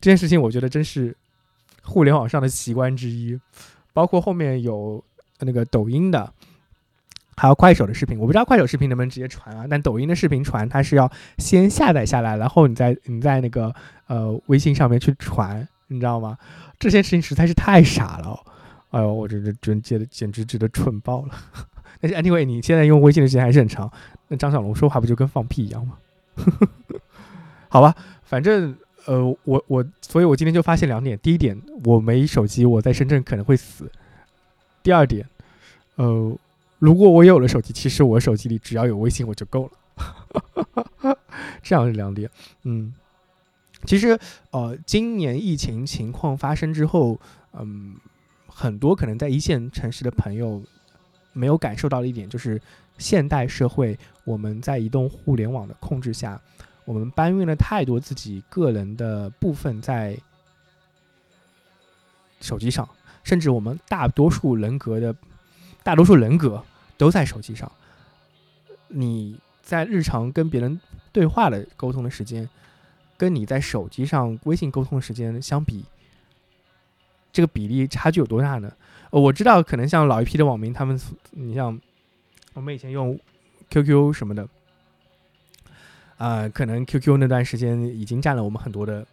[0.00, 1.16] 这件事情我觉得真是。
[1.80, 3.40] 互联网上的奇观之一，
[3.94, 5.02] 包括后面有
[5.38, 6.30] 那个抖音的，
[7.34, 8.18] 还有快手的视频。
[8.18, 9.64] 我不知道快手视频能不能直接传啊？
[9.70, 13.74] 但抖音的视频传，它是要先下载下来，然后你在你在那个
[14.06, 16.38] 呃微信上面去传，你知道吗？
[16.78, 18.40] 这件事情实在是太傻了。
[18.90, 21.34] 哎呦，我这这真觉得简直值得蠢爆了。
[22.00, 23.90] 但是 anyway，你现在用微信的时间还是很长。
[24.28, 25.98] 那张小龙说话不就跟放屁一样吗？
[27.68, 28.76] 好吧，反正。
[29.06, 33.86] 呃，我我，所以我今天就发现两点：第一点，我没手机，我在深圳可能会死；
[34.82, 35.26] 第二点，
[35.94, 36.36] 呃，
[36.78, 41.16] 如果我有了手机，其实我手机里只要有微信我就够了。
[41.62, 42.28] 这样是两点。
[42.64, 42.92] 嗯，
[43.86, 44.18] 其实
[44.50, 47.18] 呃，今年疫情情况发生之后，
[47.52, 47.96] 嗯，
[48.46, 50.62] 很多可能在一线城市的朋友
[51.32, 52.60] 没有感受到的一点，就是
[52.98, 56.40] 现代社会我们在移动互联网的控制下。
[56.84, 60.18] 我们搬运了太多自己个人的部分在
[62.40, 62.88] 手机上，
[63.22, 65.14] 甚至我们大多数人格的
[65.82, 66.64] 大多数人格
[66.96, 67.70] 都在手机上。
[68.88, 70.80] 你在日常跟别人
[71.12, 72.48] 对话的沟通的时间，
[73.18, 75.84] 跟你在手机上微信沟通的时间相比，
[77.30, 78.72] 这个比例差距有多大呢？
[79.10, 80.98] 我知道，可能像老一批的网民，他们，
[81.32, 81.78] 你像
[82.54, 83.18] 我们以前用
[83.68, 84.48] QQ 什么的。
[86.18, 89.06] 啊，可能 QQ 那段时间已经占了我们很多的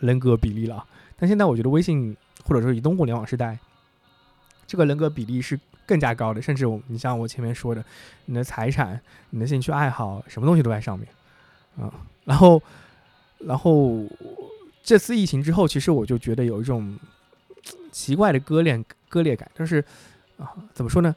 [0.00, 3.58] 人格比例了，但现在我觉得微信或者说移动互联网时代，
[4.66, 7.82] 这个人格比例是更加高的，甚至我，你像我前面说的，
[8.26, 11.08] 你的财产、你的兴趣爱好，什么东西都在上面，
[11.80, 11.90] 啊，
[12.28, 12.62] 然后，
[13.38, 14.04] 然后
[14.82, 16.96] 这次疫情之后，其实我就觉得有一种
[17.90, 19.84] 奇怪的割裂割裂感，就是
[20.36, 21.16] 啊，怎么说呢？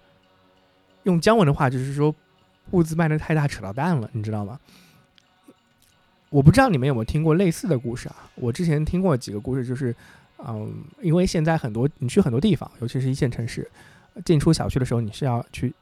[1.04, 2.16] 用姜文的话就是说。
[2.70, 4.58] 物资卖的太大，扯到蛋了，你知道吗？
[6.30, 8.30] 我不知道你们有没有听过类似的故事啊？
[8.36, 9.94] 我之前听过几个故事，就是，
[10.38, 10.72] 嗯，
[11.02, 13.70] 因为现在很多你去很多地方，尤其是一线城市，
[14.24, 15.74] 进出小区的时候，你是要去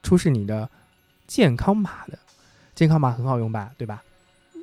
[0.00, 0.70] 出示你的
[1.26, 2.16] 健康码的，
[2.72, 4.04] 健康码很好用吧，对吧？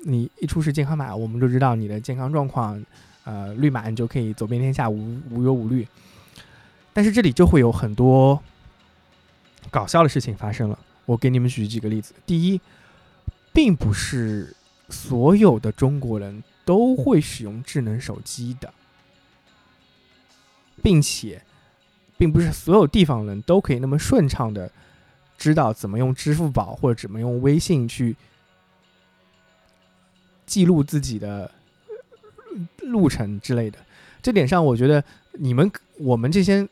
[0.06, 2.82] 你一出示健康码，我们就知道你的健康状况，
[3.24, 5.88] 呃，绿码你就可以走遍天下无无忧无虑。
[6.94, 8.42] 但是这里就会有很多
[9.70, 10.80] 搞笑的事情发生了。
[11.06, 12.14] 我给你们举几个例子。
[12.26, 12.62] 第一，
[13.52, 14.56] 并不是
[14.90, 18.74] 所有的中国人都会使用智能手机的，
[20.82, 21.42] 并且，
[22.18, 24.72] 并不是所有地方人都可以那么顺畅的
[25.38, 28.16] 知道怎么用支付宝或者怎么用微信去。
[30.50, 31.50] 记录自己的
[32.82, 33.78] 路程之类的，
[34.24, 36.68] 这点上我觉得你们我们这些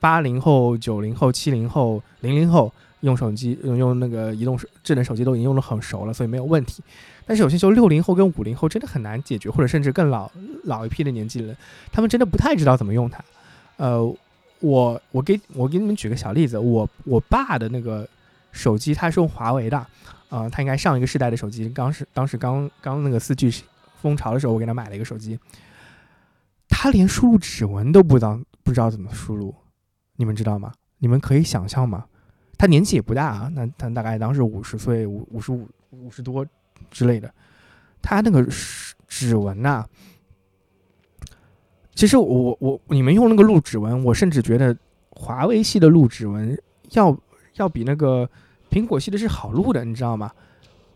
[0.00, 6.82] 八零后、九零后、七零后、零零后用手机用用那个移动智能手机都已经用的很熟了，所以没有问题。
[7.26, 10.30] 但是有些时候六零后跟五零后真的很难解决，或者甚至更老
[10.64, 11.54] 老一批的年纪人，
[11.92, 13.22] 他们真的不太知道怎么用它。
[13.76, 14.02] 呃，
[14.60, 18.08] 我我给我给你们举个小例子，我我爸的那个
[18.50, 19.86] 手机他是用华为的。
[20.32, 23.52] 啊，他应该上一个世代的手机，刚是当时刚刚那个四 G
[24.00, 25.38] 风潮的时候，我给他买了一个手机。
[26.70, 29.54] 他连输入指纹都不知道，不知道怎么输入，
[30.16, 30.72] 你们知道吗？
[31.00, 32.06] 你们可以想象吗？
[32.56, 36.46] 他年纪也不大啊，那他大概当时五十岁，五五十五五十多
[36.90, 37.30] 之类的。
[38.00, 38.42] 他那个
[39.06, 39.84] 指纹呐，
[41.94, 44.74] 其实我我你们用那个录指纹，我甚至觉得
[45.10, 46.58] 华为系的录指纹
[46.92, 47.14] 要
[47.56, 48.26] 要比那个。
[48.72, 50.32] 苹果系的是好录的，你知道吗？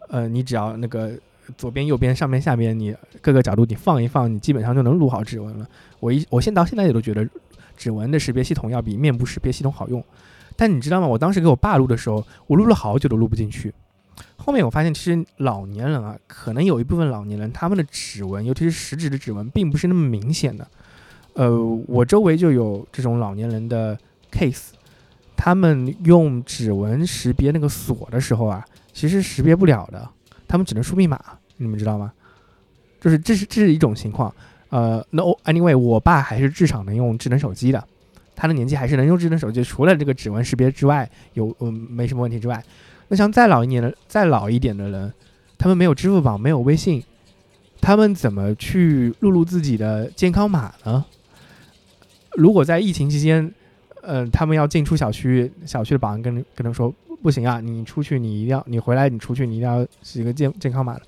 [0.09, 1.13] 呃，你只要那个
[1.59, 5.69] 左边、右边、上面、下边，你各个角度你放一放，你基本上就能录好指纹了。
[6.01, 7.29] 我一我现到现在也都觉得
[7.77, 10.03] 指纹的识别系统要比面部识别系统好用。
[10.57, 11.07] 但你知道吗？
[11.07, 13.75] 我当时给我爸录的时候，我录了好久都录不进去。
[14.39, 20.67] 后面我发现，其实老年人啊，可能有一部分老年人他们的指纹，尤其是食指的指纹，并不是那么明显的。
[21.35, 21.55] 呃，
[21.87, 23.99] 我周围就有这种老年人的
[24.33, 24.69] case。
[25.37, 30.09] 他们用指纹识别那个锁的时候啊，其实识别不了的，
[30.49, 31.21] 他们只能输密码，
[31.59, 32.13] 你们知道吗？
[33.01, 34.35] 就是这是这是一种情况。
[34.71, 37.87] 呃，那 anyway，我爸还是至少能用智能手机的，
[38.35, 42.61] 他的年纪还是能用智能手机，除了这个指纹识别之外，有嗯没什么问题之外，
[43.09, 45.13] 那像再老一年的、再老一点的人，
[45.59, 47.05] 他们没有支付宝，没有微信，
[47.81, 51.05] 他们怎么去录入自己的健康码呢？
[52.33, 53.53] 如果在疫情期间。
[54.07, 61.03] 嗯，他们要进出小区，小区的保安跟跟他说不行啊，你出去你一定要，你回来你出去你一定要是一个健健康码的。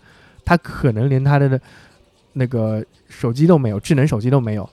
[0.44, 1.60] 他可能连他的
[2.32, 4.68] 那个手机都没有，智能手机都没有，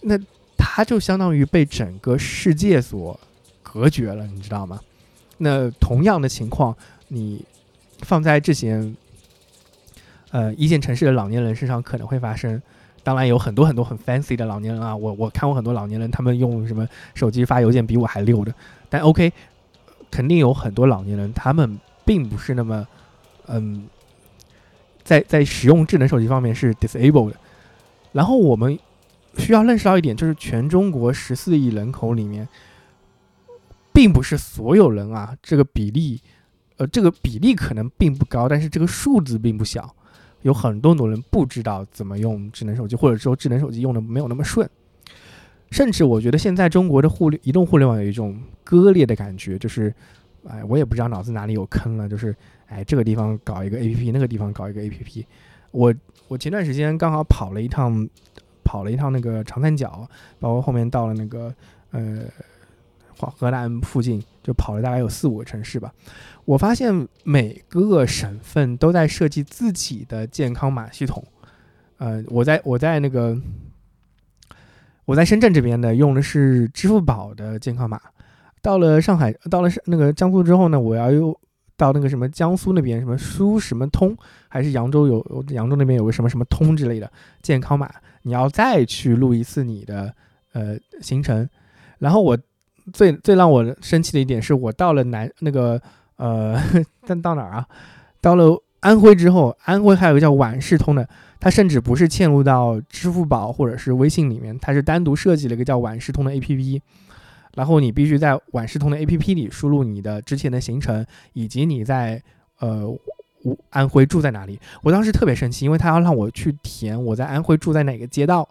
[0.00, 0.18] 那
[0.56, 3.18] 他就相当于被整个世界所
[3.62, 4.80] 隔绝了，你知道吗？
[5.38, 6.74] 那同样的情况，
[7.08, 7.44] 你
[8.00, 8.90] 放在这些
[10.30, 12.62] 呃一线城市的老年人身上可能会发生。
[13.04, 18.54] 当然有很多很多很 fancy 的老年人啊，我我看过很多老年人，他们用什么手机发邮件比我还溜的。
[18.88, 19.32] 但 OK，
[20.10, 22.86] 肯定有很多老年人，他们并不是那么，
[23.48, 23.88] 嗯，
[25.02, 27.36] 在在使用智能手机方面是 disabled 的。
[28.12, 28.78] 然后我们
[29.38, 32.46] 需要认识到一点，就是全中国十四亿人口里面，
[33.92, 36.20] 并不是所有人啊，这个比例，
[36.76, 39.94] 呃，这个比例可能并不高，但是这个数字并不小。
[40.42, 44.68] 有很多很多人不知道怎么用智能手机，或者说智能手机用的没有那么顺，
[45.70, 49.92] 甚至我觉得现在中国的互联移动互联网有一种割裂的感觉，就是，
[50.46, 52.34] 哎，我也不知道脑子哪里有坑了，就是，
[52.66, 55.24] 哎，这个地方搞一个 APP，那个地方搞一个 APP。
[55.70, 55.94] 我
[56.28, 58.06] 我前段时间刚好跑了一趟，
[58.62, 60.06] 跑了一趟那个长三角，
[60.38, 61.54] 包括后面到了那个
[61.92, 62.24] 呃，
[63.16, 65.92] 河南附近，就跑了大概有四五个城市吧。
[66.44, 71.24] 我发现每个省份都在设计自己的健康码系统。
[71.98, 73.38] 呃，我在我在那个
[75.04, 78.00] 我在深圳这边呢，用的是支付宝的健康码。
[78.60, 81.36] 到了上海，到了那个江苏之后呢，我要又
[81.76, 84.16] 到那个什么江苏那边什么苏什么通，
[84.48, 87.88] 还是扬州有扬州那边有个什么什么通之类的健康码，
[88.22, 90.14] 你要再去录一次你的
[90.52, 91.48] 呃行程。
[91.98, 92.38] 然后我
[92.92, 95.80] 最最让我生气的一点是我到了南那个。
[96.16, 96.56] 呃，
[97.04, 97.66] 但到哪儿啊？
[98.20, 101.08] 到了安徽之后，安徽还有一个叫皖事通的，
[101.40, 106.80] 它甚至不是嵌入到支付宝或者是微信里面，它是单独设计了一个叫皖事通的 APP，
[107.56, 112.22] 然后你必须在皖事通的 APP 里输入你的之前的行程，以及你在
[112.60, 112.86] 呃
[113.70, 114.60] 安徽住在哪里。
[114.82, 118.48] 我当时特别生气，因为他要让我去填我在安徽住在哪个街道，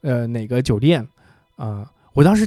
[0.00, 1.06] 呃哪个酒店
[1.56, 2.46] 啊，我当时。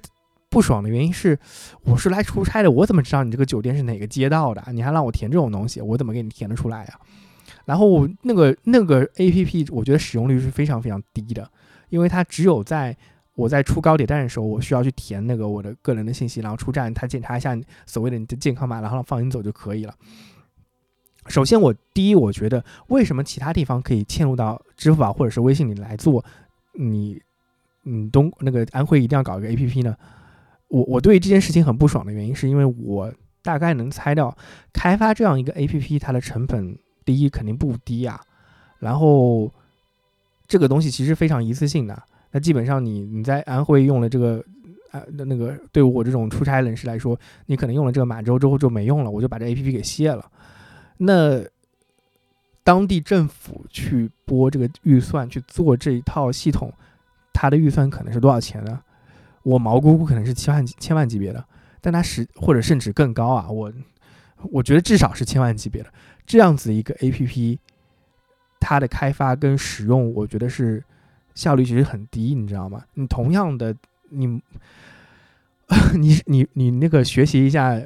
[0.54, 1.40] 不爽的原因是，
[1.82, 4.64] 我是来出差的，我怎么知道你这个酒店是哪个街道的？
[4.72, 7.00] 你还让我填这种东西，我怎么给你填得出来呀？
[7.66, 11.50] 然后那个那个 A P P，我觉得使用率是非常非常低的，
[11.90, 12.96] 因为它只有在
[13.34, 19.96] 我在出高铁站的时候，我需要去填那个我的个人的信息，然后出站他检查一下所谓的你的健康码，然后放你走就可以了。
[21.26, 26.24] 首先我第一，我觉得为什么其他地方可以嵌入到支付宝或者是微信里来做，
[26.74, 27.20] 你，
[27.86, 29.98] 嗯，东那个安徽一定要搞一个 A P P 呢？
[30.74, 33.14] 我我对这件事情很不爽的原因，是因为我
[33.44, 34.36] 大概能猜到，
[34.74, 38.20] 开发这样一个 A P P，它的成本第一肯定不低啊，
[38.80, 39.52] 然后
[40.48, 42.02] 这个东西其实非常一次性的，
[42.32, 44.44] 那基本上你你在安徽用了这个。
[44.94, 50.24] 啊，那那个对我这种出差人士来说，你可能用了这个满洲之后就没用了，我就把这 A P P 给卸了。
[50.98, 51.42] 那
[52.64, 56.72] 当地政府去拨这个预算去做这一套系统，
[57.34, 58.80] 它的预算可能是多少钱呢？
[59.44, 61.46] 我毛估估可能是千万千万级别的，
[61.80, 63.50] 但它实或者甚至更高啊！
[63.50, 63.72] 我
[64.52, 65.94] 我觉得至少是千万级别的
[66.26, 67.60] 这样子一个 A P P，
[68.60, 70.84] 它的开发跟使用，我觉得是
[71.36, 72.84] 效率其实很低，你知道吗？
[72.96, 73.76] 你同样的。
[74.16, 74.28] 你，
[75.98, 77.82] 你你你那个学习一下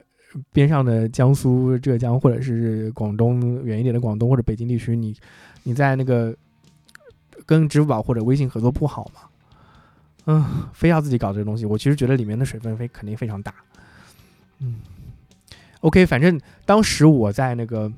[0.52, 5.16] 边上的江苏、浙江或者是广东远一点的广东或者北京地区，你
[5.64, 6.36] 你在那个
[7.46, 9.22] 跟支付宝或者微信合作不好吗？
[10.28, 13.54] 嗯，非要自己搞这个东西，我其实觉得里面的水分非肯定非常大。
[14.60, 14.76] 嗯
[15.82, 17.92] ，OK，反正当时我在那个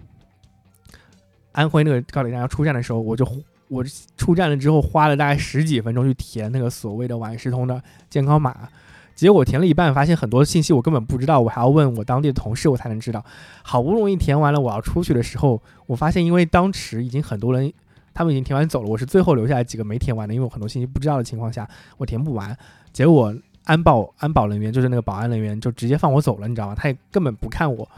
[1.52, 3.28] 安徽那个高铁站要出站的时候，我就。
[3.72, 3.86] 我
[4.18, 8.68] 出站了之后，花了大概十几分钟去填那个所谓的晚时通的健康码，
[9.14, 13.24] 结果填了一半，发现很多信息我根本不知道，我还要问我当地的同事，我才能知道。
[13.62, 17.72] 好不容易填完了，我要出去的时候，我发现因为当时已经很多人，
[18.20, 21.66] 他们已经填完走了，我是最后留下来几个没填完的，因为我很多信息不知道的情况下，
[21.96, 22.54] 我填不完。
[22.92, 26.76] 结果安保安保人员就是那个保安人员就直接放我走了，你知道吗？
[26.76, 27.90] 他也根本不看我。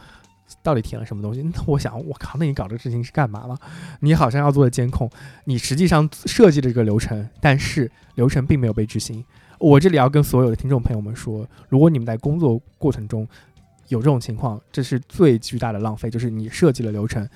[0.62, 1.42] 到底填了什么东西？
[1.42, 3.58] 那我想，我靠，那你搞这个事情是干嘛了？
[4.02, 5.10] 你好像要做的监控，
[5.46, 9.26] 你实际上设计了这个流程，但是流程并没有被执行。
[9.58, 13.28] 我这里要跟所有的听众朋友们说，如果你们在工作过程中
[13.88, 17.28] 有这种情况，这是最巨大的浪费，就是你设计了流程，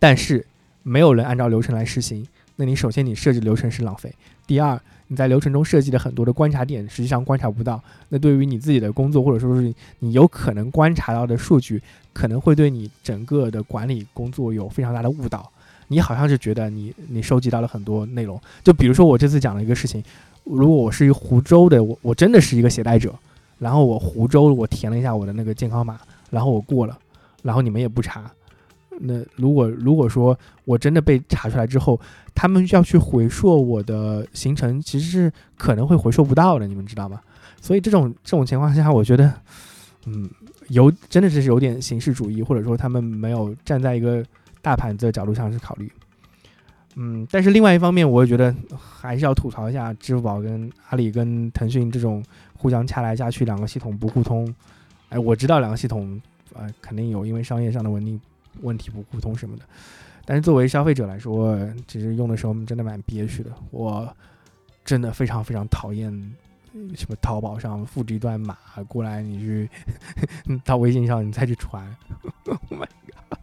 [0.00, 0.44] 但是
[0.82, 2.26] 没有人按照流程来实行。
[2.56, 4.14] 那你首先你设计流程是浪费，
[4.46, 4.80] 第二。
[5.08, 7.78] 你在流程中设计了很多的观察点，实际上观察不到。
[8.08, 11.82] 那对于你自己的工作，或者说是你有可能观察到的数据，
[12.14, 15.52] 可能会对你整个的管理工作有非常大的误导。
[15.88, 20.02] 你好像是觉得你你收集到了很多内容，就比如说我这次讲了一个事情，
[20.44, 23.14] 如果我是一个湖州的，我我真的是一个携带者，
[23.58, 26.98] 然后我湖州我填了一下我的那个健康码，然后我过了，
[27.42, 28.30] 然后你们也不查。
[29.04, 32.00] 那如果如果说我真的被查出来之后，
[32.34, 37.20] 他们要去回溯我的行程，其实是可能会回溯不到的，你们知道吗？
[37.60, 39.32] 所以这种这种情况下，我觉得，
[40.06, 40.30] 嗯，
[40.68, 44.24] 有真的是有点形式主义，或者说他们没有站在一个
[44.60, 45.90] 大盘子的角度上去考虑。
[46.94, 52.22] 嗯，但是另外一方面，我也觉得还是要吐槽一下支付宝跟阿里跟腾讯这种
[52.56, 54.54] 互相掐来掐去，两个系统不互通。
[55.08, 56.20] 哎，我知道两个系统，
[56.54, 58.20] 呃，肯定有因为商业上的问题。
[58.60, 59.64] 问题不互通什么的，
[60.24, 63.50] 但是作为消费者来说，其实用的时候真的蛮憋屈的。
[63.70, 64.14] 我
[64.84, 66.12] 真的非常非常讨厌
[66.94, 69.70] 什么淘宝上复制一段码过来，你去
[70.64, 71.84] 到微信上你再去传。
[72.44, 73.38] Oh my god！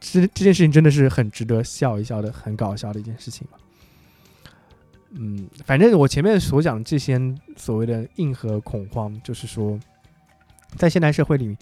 [0.00, 3.46] 这这件事情真的是很值得笑一笑的，很搞笑的一件事情
[5.10, 7.20] 嗯，反正我前面所讲这些
[7.56, 9.78] 所谓的硬核恐慌，就是说，
[10.76, 11.56] 在现代社会里，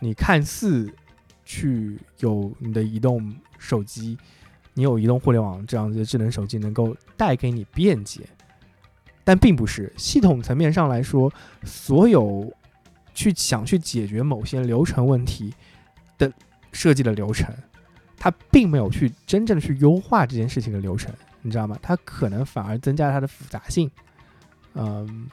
[0.00, 0.92] 你看似。
[1.46, 4.18] 去有你的移动手机，
[4.74, 8.28] 你有移动互联网这样子的智能手机，能够带给你便捷，
[9.22, 11.32] 但并不是系统层面上来说，
[11.62, 12.52] 所有
[13.14, 15.54] 去想去解决某些流程问题
[16.18, 16.30] 的
[16.72, 17.54] 设计的流程，
[18.18, 21.78] 它并没有去真正的去优化这件事情的流程，你知道吗？
[21.80, 23.88] 它可能反而增加它的复杂性。
[24.74, 25.28] 嗯，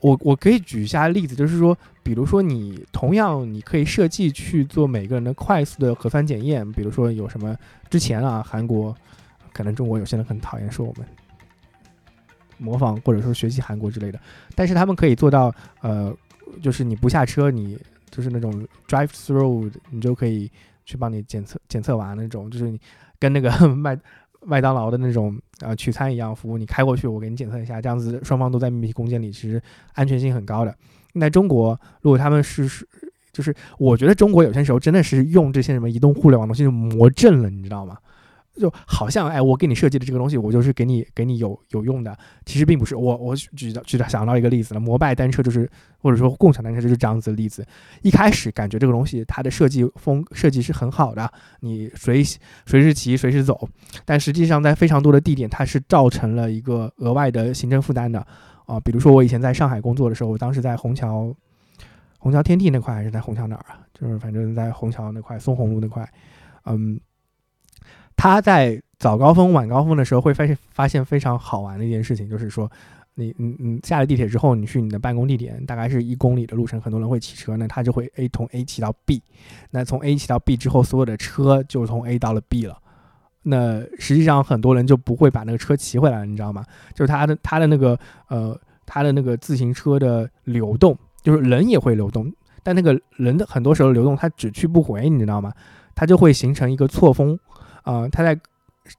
[0.00, 1.76] 我我可以举一下例子，就是说。
[2.08, 6.66] 比如说，你同样你可以设计去做每个人的快速的核酸检验。
[6.72, 7.54] 比如说有什么
[7.90, 8.96] 之前啊，韩国
[9.52, 11.06] 可能中国有些人很讨厌说我们
[12.56, 14.18] 模仿或者说学习韩国之类的，
[14.54, 16.10] 但是他们可以做到，呃，
[16.62, 17.78] 就是你不下车，你
[18.10, 20.50] 就是那种 drive through，你就可以
[20.86, 22.80] 去帮你检测检测完那种，就是你
[23.18, 23.98] 跟那个 麦
[24.46, 30.74] 麦当劳的那种呃取餐一样服务，你开过去，我给你检测一下，这样子双方都在密闭空间里，其实安全性很高的。
[31.18, 32.86] 在中国，如果他们是是，
[33.32, 37.96] 就是我觉得中国有些时候真的是用这些什么移动互联网东西就魔怔了，你知道吗？
[38.60, 42.96] 就好像哎，我给你设计的这个东西，我就是给你给你有有用的，其实并不是。
[42.96, 47.64] 我我举到举到想到一个例子了，摩拜单车就是或者说共享单车就是这样子的例子。
[48.02, 52.20] 一开始感觉这个东西它的设计风设计是很好的，你随
[52.66, 53.68] 随时骑随时走，
[54.04, 58.26] 但实际上在非常多的地点，它是造成了一个额外的行政负担的。
[58.68, 61.34] 啊，比如说我以前在上海工作的时候，我当时在虹桥，
[62.18, 63.80] 虹桥天地那块还是在虹桥哪儿啊？
[63.92, 66.08] 就是反正在虹桥那块，松虹路那块，
[66.66, 67.00] 嗯，
[68.14, 72.70] 他在早高峰、晚高峰的时候会发现发现非常好玩的一件事情，就是说。
[73.20, 79.20] 你你你下了地铁之后，你去你的办公地点，大概是一公里的路程，很多人会骑车，那他就会 A 从 A 骑到 B，
[79.72, 82.80] 那从 A 骑到 B 之后，所有的车就从 A 到了 B 了，
[83.42, 86.64] 那实际上很多人就不会把那个车骑回来，你知道吗？
[86.94, 92.32] 就是他的他的那个呃他的那个自行车的流动，就是人也会流动，
[92.62, 95.52] 但那个人的很多时候流动他只去不回，你知道吗？
[95.94, 97.38] 他就会形成一个错峰，
[97.82, 98.38] 啊，他在。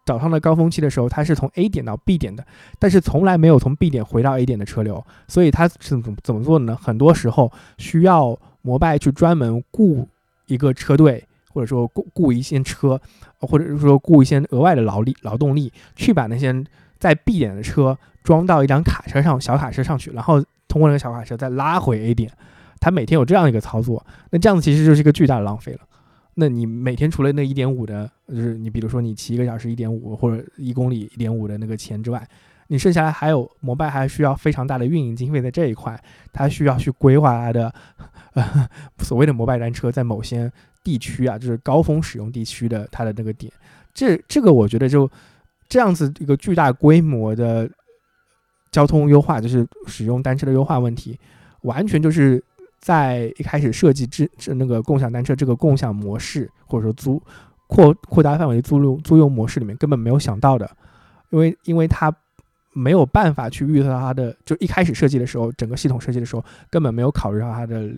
[0.06, 2.46] 早上的高峰期的时候，它是从 A 点到 B 点的，
[2.78, 6.78] 但是从来没有从 B 点回到 A 点的车流，所以它是怎么怎么做的呢？
[6.80, 10.08] 很多时候需要摩拜去专门雇
[10.46, 13.00] 一个车队，或者说雇雇一些车，
[13.40, 16.64] 或者是说雇一些额外的劳力劳动力，去把那些
[16.98, 22.32] 在 B 点的车装到一辆卡车上，小卡车上去，然后通过那个小卡车再拉回 A 点。
[22.82, 25.80] 他每天有这样一个操作，那这样子其实就是一个巨大的浪费了。
[26.36, 32.26] 那你每天除了那一点五的，就是你比如说你骑一个小时一点五或者一公里一点五的那个钱之外，
[32.68, 37.74] 你剩下来还有摩拜还需要非常大的运营经费在这一块，它需要去规划它的
[38.34, 38.70] 呃
[39.00, 40.52] 所谓的摩拜单车在某些
[40.84, 43.52] 地区啊，就是高峰使用地区的它的那个点，
[43.94, 45.10] 这这个我觉得就
[45.68, 47.70] 这样子一个巨大规模的
[48.72, 51.20] 交通优化，就是使用单车的优化问题，
[51.62, 52.44] 完全就是。
[52.82, 57.22] 在一开始设计之这那个共享单车这个共享模式，或者说租
[57.68, 60.66] 扩扩大范围租用租用模式里面根本没有想到的，
[61.30, 62.10] 因为因为它
[62.74, 67.90] 没有办法去预测它的，就一开始设计的时候，整个系统设计的时候根本没有考虑到它的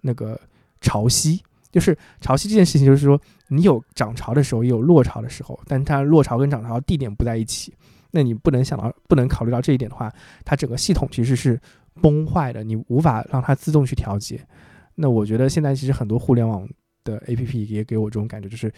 [0.00, 0.38] 那个
[0.80, 1.40] 潮汐，
[1.70, 7.74] 就是潮汐这件事情，就是说你有涨潮的时候，也有落潮的时候，但它落潮跟涨潮地点不在一起，
[8.10, 10.12] 那你不能想到不能考虑到这一点的话，
[10.44, 11.60] 它整个系统其实是。
[12.00, 14.40] 崩坏的，你无法让它自动去调节。
[14.94, 16.66] 那我觉得现在其实很多互联网
[17.04, 18.72] 的 APP 也给我这种感觉，就是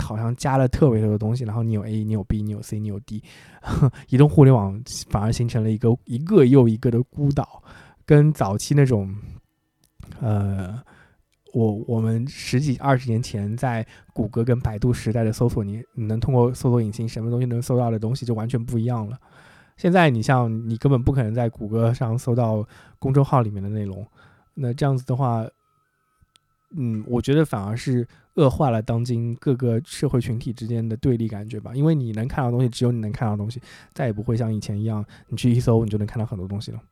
[0.00, 3.22] 好像加了特别多的东西，然后你有 A，你有 B，你有 C，你有 D，
[4.10, 4.80] 移动互联网
[5.10, 7.62] 反而形成了一个一个又一个的孤岛，
[8.04, 9.14] 跟早期那种，
[10.20, 10.80] 呃，
[11.54, 19.18] 我我们十几二十年前在谷歌跟百度时代的搜索，你你能通过搜索引擎什么东西能搜到的东西就完全不一样了。
[19.76, 22.66] 现在你像你根本不可能在谷歌上搜到
[22.98, 24.06] 公众号里面的内容，
[24.54, 25.46] 那这样子的话，
[26.76, 31.74] 嗯，我觉得反而是恶化了当今各个社会群体之间的对立感觉吧。
[31.74, 33.60] 因为你能看到东西，只有你能看到东西，
[33.94, 36.82] 再也不会像以前一样，你去一搜你就能看到很多东西了。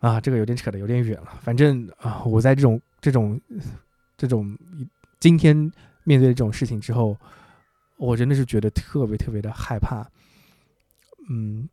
[0.00, 1.38] 啊，这个有点扯的有点远了。
[1.40, 3.40] 反正啊，我在这种这种
[4.16, 4.56] 这种
[5.18, 5.56] 今天
[6.04, 7.16] 面对这种事情之后，
[7.96, 10.06] 我真的是觉得特别特别的害怕。
[11.30, 11.68] 嗯，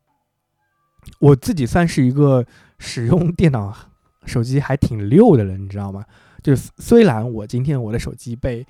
[1.20, 2.46] 我自己算是一个
[2.78, 3.76] 使用电脑、
[4.26, 6.06] 手机还挺溜的人，你知道吗？
[6.42, 8.66] 就虽然我今天我的手机被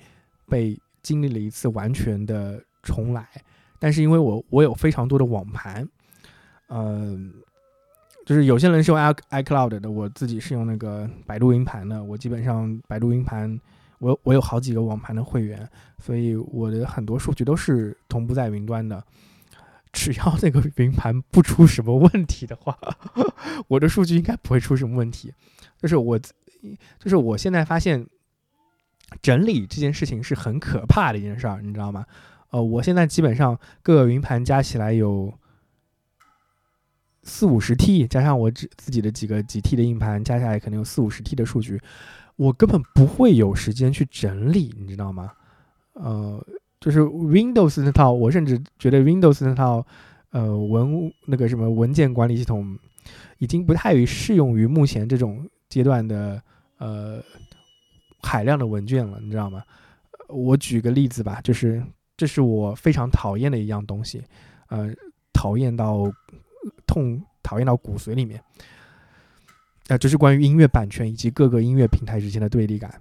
[0.48, 3.26] 被经历了一次完全的重来，
[3.78, 5.88] 但是因为我我有非常多的网盘，
[6.68, 7.32] 嗯，
[8.26, 9.12] 就是有些人是用 i
[9.42, 12.02] iCloud 的，我自己是用那个百度云盘的。
[12.02, 13.58] 我基本上百度云盘，
[13.98, 15.68] 我我有好几个网盘的会员，
[15.98, 19.02] 所以我的很多数据都是同步在云端的。
[19.92, 22.78] 只要那个云 盘不出什么问题的话，
[23.66, 25.32] 我的数据应该不会出什么问题。
[25.78, 26.20] 就是我，
[26.98, 28.06] 就是我现在发现
[29.22, 32.04] 整理这件事情是很可怕的一件事儿，你知道吗？
[32.50, 35.32] 呃，我现在基本上各个云盘加起来有
[37.22, 41.80] 四五十 T，加上我自自己的几个几 T 的硬盘，加起来可能有四五十 T 的数据，
[42.36, 45.32] 我根本不会有时间去整理，你知道吗？
[45.94, 46.44] 呃。
[46.80, 49.86] 就是 Windows 那套，我甚至觉得 Windows 那套，
[50.30, 52.78] 呃，文那个什么文件管理系统，
[53.36, 56.42] 已经不太于适用于目前这种阶段的
[56.76, 57.22] 呃
[58.20, 59.62] 海量的文件了，你知道吗？
[60.28, 61.82] 我举个例子吧，就是
[62.14, 64.22] 这是我非常讨厌的一样东西，
[64.68, 64.90] 呃，
[65.32, 66.12] 讨厌到
[66.86, 68.38] 痛，讨厌到骨髓里面。
[69.88, 73.00] 啊，就是关于音乐版权以及各个音乐平台之间的对立感。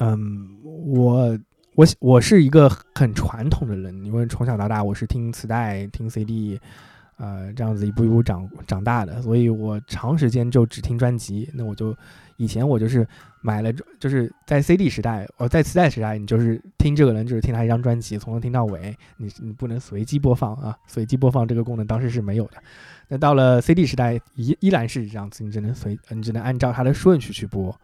[0.00, 1.38] 嗯，我。
[1.76, 6.60] 我我是一个很传统的人，因为从小到大我是听磁带、听 CD，
[7.20, 11.50] 呃，这样子一步一步长长大的，所以我长时间就只听专辑。
[11.52, 11.94] 那我就
[12.38, 13.06] 以前我就是
[13.42, 22.54] 买了，就是在 CD 时代，我在磁带时代，你就是听这个人就是听他一张专辑，从头听到尾，你你不能随机播放啊，随机播放这个功能当时是没有的。
[23.08, 27.78] 那到了 CD 时代，依依然是这样子，你只能随，你只能按照它的顺序去播。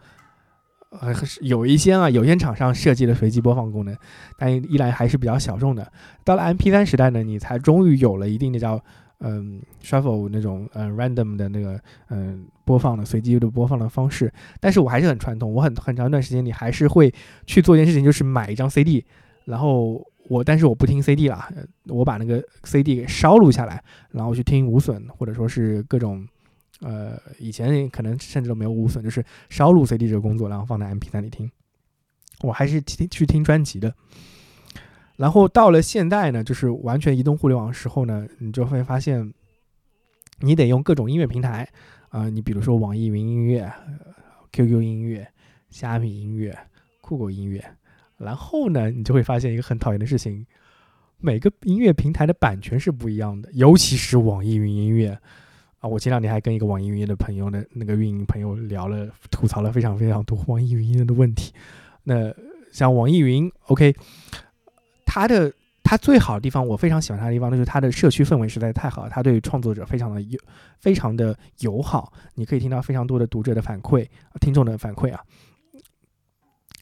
[1.01, 1.13] 呃，
[1.43, 3.95] 有一些啊，有些厂商设计了随机播放功能，
[4.39, 5.93] 但依然还是比较小众的。
[6.25, 8.83] 到了 MP3 时代呢，你才终于有了一定的叫
[9.21, 17.13] 嗯 shuffle 那种嗯 random 的那个嗯播放的随机的播放的方式，但是我还是很传统，我很很长一段时间里还是会
[17.47, 19.05] 去做一件事情，就是买一张 CD，
[19.45, 21.49] 然后我但是我不听 CD 了，
[21.87, 26.27] 我把那个 CD 给烧录下来，然后去听无损或者说是各种
[26.81, 31.51] 呃以前可能甚至都没有无损，就是烧录 CD 这个工作，然后放在 MP3 里听，
[32.43, 33.95] 我还是听去听专辑的。
[35.17, 39.33] 然后到了现代呢，就是完全移动互联网的时候呢，你就会发现，
[40.41, 41.67] 你得用各种音乐平台
[42.11, 43.73] 啊，你比如说网易云音乐、
[44.53, 45.27] QQ 音乐、
[45.71, 46.57] 虾米音乐、
[47.01, 47.65] 酷狗音乐，
[48.19, 50.47] 然后呢，你就会发现一个很讨厌的事情，
[51.19, 55.19] 每个音乐平台的版权是不一样的，尤其是网易云音乐
[55.79, 61.55] 啊，我前两天还跟一个网易云音乐的朋友的那个运营朋友聊了，吐槽了非常非常多网易云音乐的问题。
[62.05, 62.35] 那
[62.71, 63.95] 像网易云，OK。
[65.17, 65.51] 它的
[65.83, 69.09] 它最好的地方，我非常喜欢它的地方，就是它的社区氛围实在太好了。
[69.09, 70.39] 它对创作者非常的友，
[70.79, 72.13] 非常的友好。
[72.35, 74.07] 你可以听到非常多的读者的反馈、
[74.43, 75.19] 听众的反馈啊。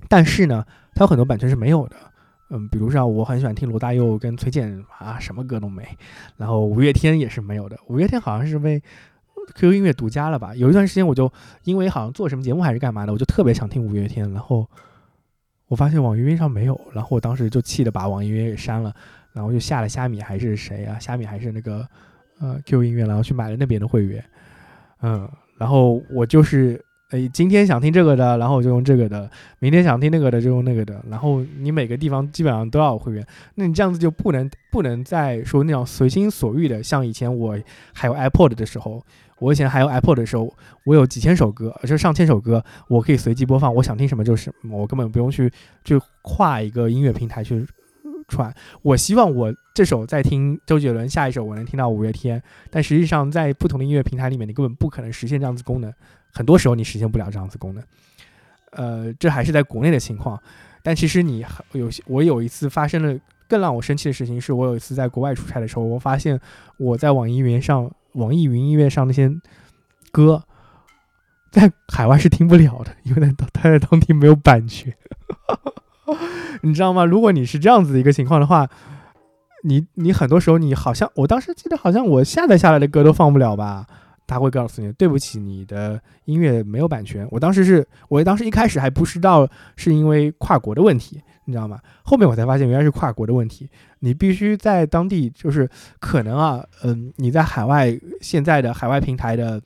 [0.09, 0.65] 但是呢，
[0.97, 1.95] 它有很多版权是没有的。
[2.51, 5.87] 嗯，比如说我很喜欢听罗大佑跟崔健啊，什么歌都没。
[6.37, 7.79] 然后五月天也是没有的。
[7.87, 8.83] 五月天好像是被
[9.55, 10.53] QQ 音乐独家了吧？
[10.57, 11.33] 有一段时间我就
[11.63, 14.69] 因为好像做什么节目还是干嘛的，我就特别想听五月天，然后。
[15.75, 18.95] 我发现网易云上没有，然后我当时就气得把网易云给删了，
[19.33, 20.97] 然后就下了虾米还是谁啊？
[21.01, 21.85] 虾米还是那个
[22.39, 24.25] 呃 Q 音乐，然后去买了那边的会员，
[25.03, 31.05] 嗯，然后我就是诶今天想听这个的，然后我就用这个的；明天想听那个的就用那个的。
[31.11, 37.59] 然后你每个地方基本上都要有会员，那你这样子就不能不能再说那种随心所欲的，像以前我
[37.93, 39.05] 还有 iPod 的时候。
[39.39, 40.53] 我以前还有 iPod 的时候，
[40.85, 45.53] 我有几千首歌，就上千首歌，我可以随机播放，我想听什么就是，我根本不用去
[45.85, 47.67] 去跨一个音乐平台去
[48.29, 48.55] 传。
[48.81, 55.93] 我希望我这首在听周杰伦，下一首我能听到五月天，但实际上在不同的音乐平台里面，你根本不可能实现这样子功能，
[56.33, 57.85] 很多时候你实现不了这样子功能。
[58.71, 60.41] 呃，这还是在国内的情况，
[60.83, 63.19] 但其实你有我有一次发生了
[63.49, 66.41] 更让我生气的事情，是我有一次在国外出差的时候，我发现
[66.77, 67.91] 我在网易云上。
[68.15, 69.31] 网易云音乐上那些
[70.11, 70.43] 歌，
[71.53, 74.93] 在海外是听不了的，因为在它在当地没有版权，
[76.63, 77.05] 你知道吗？
[77.05, 78.69] 如果你是这样子的一个情况的话，
[79.63, 83.87] 你你很多时候你好像，我当时记得好像我下载下来的歌都放不了吧？
[84.27, 87.29] 他会告诉你，对不起，你的音乐没有版权。
[87.31, 89.47] 我当时是我当时一开始还不知道
[89.77, 91.21] 是因为跨国的问题。
[91.47, 91.79] 你知道吗？
[92.03, 93.69] 后面我才发现原来是跨国的问题。
[94.05, 95.67] 你必须在当地，就是
[95.99, 99.59] 可能啊，嗯，你在海外现在的海外平台的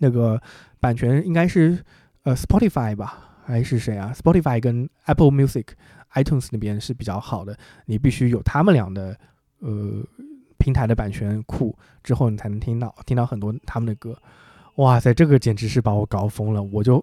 [0.00, 0.38] 那个
[0.78, 1.82] 版权应该是
[2.24, 5.64] 呃 Spotify 吧，还是谁啊？Spotify 跟 Apple Music、
[6.12, 7.56] iTunes 那边是比较好的。
[7.86, 9.18] 你必须有他们俩的
[9.60, 10.04] 呃
[10.58, 11.74] 平台的版权库
[12.04, 14.14] 之后，你才能听到听到很多他们的歌。
[14.76, 16.62] 哇塞，这个简直是把我搞疯了！
[16.62, 17.02] 我就。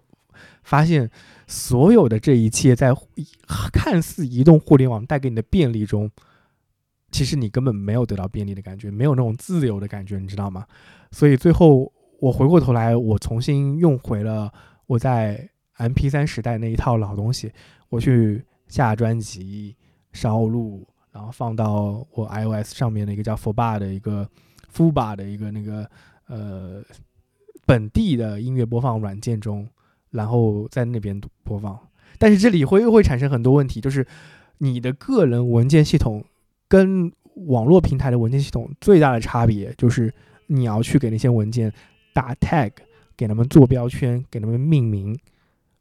[0.62, 1.10] 发现
[1.46, 2.94] 所有的这一切，在
[3.72, 6.10] 看似移动互联网带给你的便利中，
[7.16, 10.66] 其实你根本没有得到便利的感觉，没有那种自由的感觉，你知道吗？
[11.10, 11.90] 所以最后
[12.20, 14.52] 我回过头来，我重新用回了
[14.86, 15.48] 我在
[15.78, 17.50] MP3 时代那一套老东西，
[17.88, 19.74] 我去下专辑、
[20.12, 24.28] 烧录，然后放到我 iOS 上面的一个叫 Fuba 的一个
[24.70, 25.88] Fuba 的一个那个
[26.26, 26.82] 呃
[27.64, 29.66] 本地的音乐播放软件中。
[30.10, 31.78] 然后在那边播放，
[32.16, 34.06] 但是这里会又会产生很多问题，就是
[34.58, 36.24] 你的个人文件系统
[36.68, 37.12] 跟
[37.48, 40.12] 网络平台的文件系统最大的差别就是
[40.46, 41.72] 你要去给那些文件
[42.12, 42.70] 打 tag，
[43.16, 45.18] 给他们做标签，给他们命名，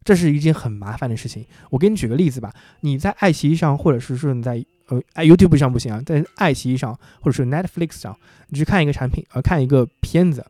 [0.03, 1.45] 这是一件很麻烦的事情。
[1.69, 8.17] 我给你举个例子吧，你在爱奇艺上，或者是说你在呃 YouTube 上不行啊，在爱奇艺上或者是 Netflix 上，
[8.49, 10.45] 你去看一个产品，呃，看一个片子。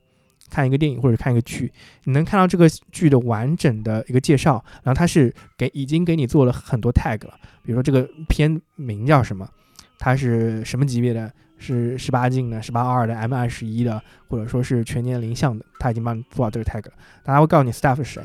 [0.47, 1.73] 看一个电影或者看一个剧，
[2.03, 7.33] 你能看到这个剧的完整的一个介绍，然后它是给已经给你做了很多 tag 了，
[7.63, 9.49] 比如说这个片名叫什么，
[9.97, 16.93] 它是什么级别的，是十八进的、十八二的、M 二十一的，或者说是全年龄向的，它已经帮你做好这个 tag 了。
[17.23, 18.23] 大家会告诉你 staff 是谁，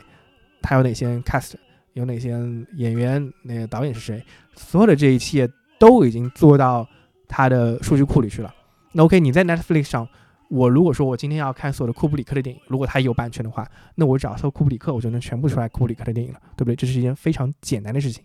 [0.62, 1.54] 他有哪些 cast，
[1.94, 2.30] 有哪些
[2.76, 4.22] 演员，那个导演是谁，
[4.54, 5.48] 所有的这一切
[5.78, 6.86] 都已经做到
[7.28, 8.54] 它的数据库里去了。
[8.92, 10.08] 那 OK，你在 Netflix 上。
[10.52, 13.64] 我如果说我今天要看所有的库布里克的电影，如果他有版权的话，
[13.94, 16.74] 那我只要搜库布里克，我就能全部出来库布里克的电影了，对不对？
[16.74, 18.24] 这是一件非常简单的事情，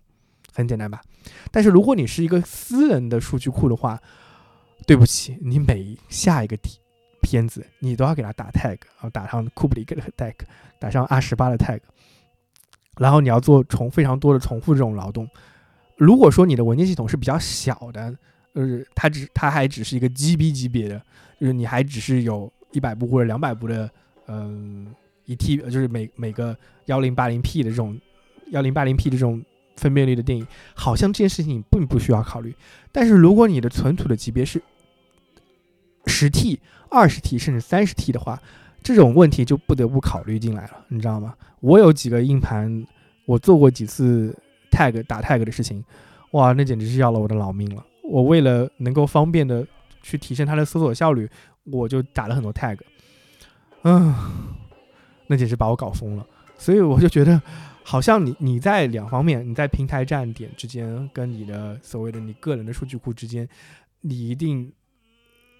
[0.55, 1.01] 很简单吧？
[1.51, 4.01] 但是如果你是一个私人的数据库的话，
[4.87, 6.57] 对不起，你每下一个
[7.21, 10.33] 片子，你都要给它打 tag，然后打上库布里克的 tag，
[10.79, 11.79] 打上二十八的 tag，
[12.97, 15.27] 然后你要做重非常多的重复这种劳动。
[15.97, 18.15] 如果说你的文件系统是比较小的，
[18.53, 21.01] 就是它只它还只是一个 GB 级别的，
[21.39, 23.89] 就是你还只是有一百部或者两百部的，
[24.27, 24.93] 嗯，
[25.25, 27.99] 一 T 就是每每个幺零八零 P 的这种
[28.51, 29.43] 幺零八零 P 的这种
[29.75, 32.55] 分辨率的电影，好像这件事情你并不需要考虑。
[32.91, 34.61] 但是如果你的存储的级别是
[36.07, 36.59] 十 T、
[36.89, 38.41] 二十 T 甚至三十 T 的话，
[38.83, 41.33] 这种问题就不得不考虑进来了，你知道吗？
[41.59, 42.85] 我有几个硬盘，
[43.25, 44.37] 我做过几次
[44.71, 45.83] tag 打 tag 的事情，
[46.31, 47.83] 哇，那简直是要了我的老命了。
[48.03, 49.65] 我为了能够方便的
[50.03, 51.27] 去提升它的搜索效率，
[51.63, 52.77] 我就打了很多 tag，
[53.81, 54.13] 嗯，
[55.25, 56.25] 那简直把我搞疯了。
[56.55, 57.41] 所以我就觉得，
[57.85, 63.47] 好像你你在两方面，你在平台站点之间跟你的所谓的你个人的数据库之间，
[64.01, 64.73] 你一定。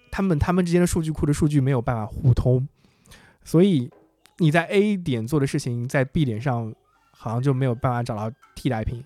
[0.08, 2.66] 他们他们之间的数据库的数据没有办法互通，
[3.44, 3.90] 所以
[4.38, 6.72] 你在 A 点做的事情，在 B 点上
[7.10, 9.04] 好像就没有办法找到替代品。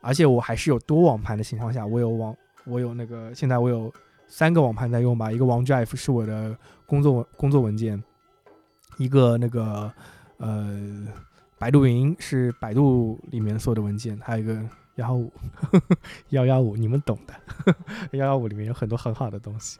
[0.00, 2.34] 而且我还是有多网盘的情况下，我有网，
[2.64, 3.92] 我有那个现在我有
[4.28, 8.02] 三个网盘在用吧，一个 OneDrive 是我的工作工作文件，
[8.96, 9.92] 一个那个
[10.38, 11.06] 呃
[11.60, 14.54] 百度云是百度里面所有的文件，还有一个
[14.94, 15.30] 幺幺五
[16.30, 17.34] 幺幺五，你们懂的，
[18.16, 19.78] 幺幺五里面有很多很好的东西。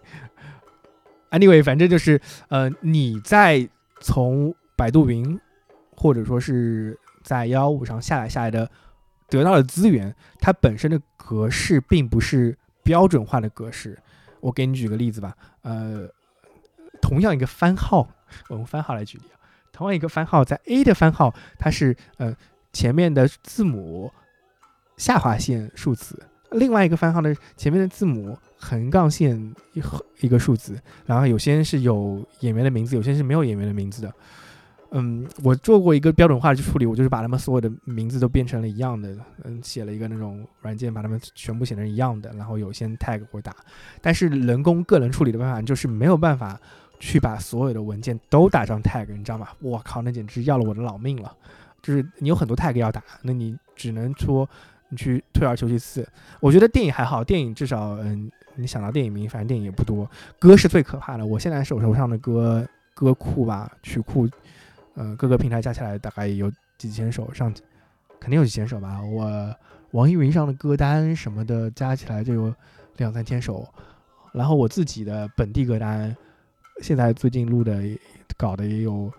[1.30, 3.66] Anyway，反正就是呃，你在
[4.02, 5.40] 从百度云
[5.96, 8.70] 或者说是在幺幺五上下载下来的
[9.30, 13.98] 得到的资源，它本身的格式并不是标准化的格式。
[14.40, 16.06] 我给你举个例子吧，呃，
[17.00, 18.06] 同样一个番号，
[18.50, 19.39] 我用番号来举例啊，
[19.80, 22.36] 同样一个番号，在 A 的番号，它是呃
[22.70, 24.12] 前面的字母
[24.98, 28.36] 下划线数字，另外一个番号的前面的字母。
[28.62, 29.34] 横杠线
[29.72, 29.82] 一
[30.20, 34.12] 一个数字，然后有些是有演员的名字，有些是没有演员的名字的。
[34.90, 43.56] 嗯，我做过一个标准化的处理，我就是把他们所有的名字都变成了一样的，嗯，写了一个那种软件，把他们全部写成一样的，然后有些 tag 会打。
[44.02, 46.60] 但是人工个人处理的办法就是没有办法
[47.01, 49.48] 去把所有的文件都打上 tag，你知道吗？
[49.59, 51.36] 我靠，那简直要了我的老命了。
[51.82, 54.48] 就是你有很多 tag 要打，那你只能说
[54.90, 56.09] 你去退而求其次。
[56.38, 58.30] 我觉得电影还好，电影至少嗯。
[58.57, 60.11] 你想到电影名，反正电影也不多。
[60.38, 61.24] 歌是最可怕的。
[61.24, 64.28] 我现在手头上的歌歌库吧，曲库，
[64.94, 67.51] 呃，各个平台加起来大概有几千首，上
[68.18, 69.01] 肯定有几千首吧。
[69.01, 69.55] 我
[69.92, 72.55] 网易云上的歌单什么的加起来就有
[72.96, 73.66] 两三千首。
[74.32, 76.14] 然后我自己的本地歌单，
[76.80, 77.82] 现在最近录的
[78.36, 79.10] 搞的也有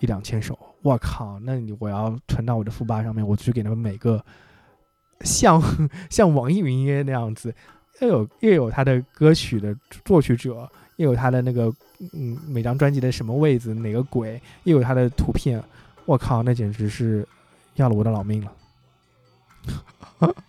[0.00, 0.58] 一两千首。
[0.82, 4.24] 我靠，那你我要存到我的副吧上面，我去给他们每个
[5.20, 5.60] 像
[6.10, 7.54] 像网易云音乐那样子。
[8.00, 9.74] 又有又有他的歌曲的
[10.04, 11.72] 作曲者，又有他的那个
[12.12, 15.62] 嗯每张专辑的什么位置哪个鬼，又有他的图片，
[16.04, 17.26] 我靠，那简直是
[17.76, 18.52] 要了我的老命了！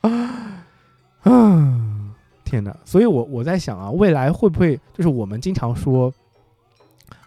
[0.01, 1.23] 啊，
[2.43, 2.75] 天哪！
[2.83, 6.13] 所以我我在想啊，未来会不会就是我们经常说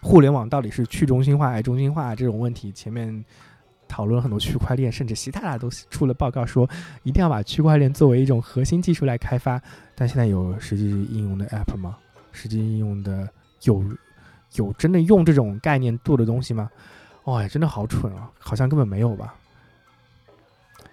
[0.01, 2.71] 互联网到底是去中心化还是中心化这种问题？
[2.71, 3.23] 前面。
[3.87, 6.65] 讨论了很多区块链，甚至习大大都出了报告说，
[7.03, 9.61] 一定要把区块链作为一种核心技术来开发。
[9.95, 11.97] 但现在有实际应用的 App 吗？
[12.31, 13.27] 实际应用的
[13.63, 13.83] 有
[14.53, 16.71] 有真的用这种概念做的东西吗？
[17.25, 18.31] 哇，真的好蠢啊！
[18.39, 19.35] 好像根本没有吧？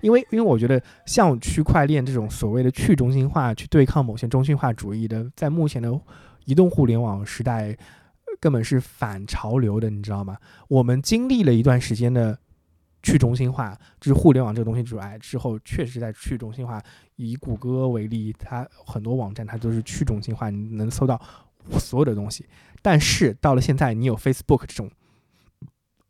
[0.00, 5.88] 因为因为我觉得像区块链这种所谓的去中心化去对抗某些中心化主义的，在目前的
[6.46, 7.78] 移动互联网时代，
[8.40, 10.36] 根本是反潮流的，你知道吗？
[10.68, 12.38] 我们经历了一段时间的。
[13.00, 16.82] 去中心化就是互联网这个东西出来之后，确实在去中心化。
[17.14, 21.18] 以谷歌为例，它很多网站它都是去中心化，你能搜到
[21.78, 22.44] 所有的东西。
[22.82, 24.90] 但是到了现在，你有 Facebook 这种，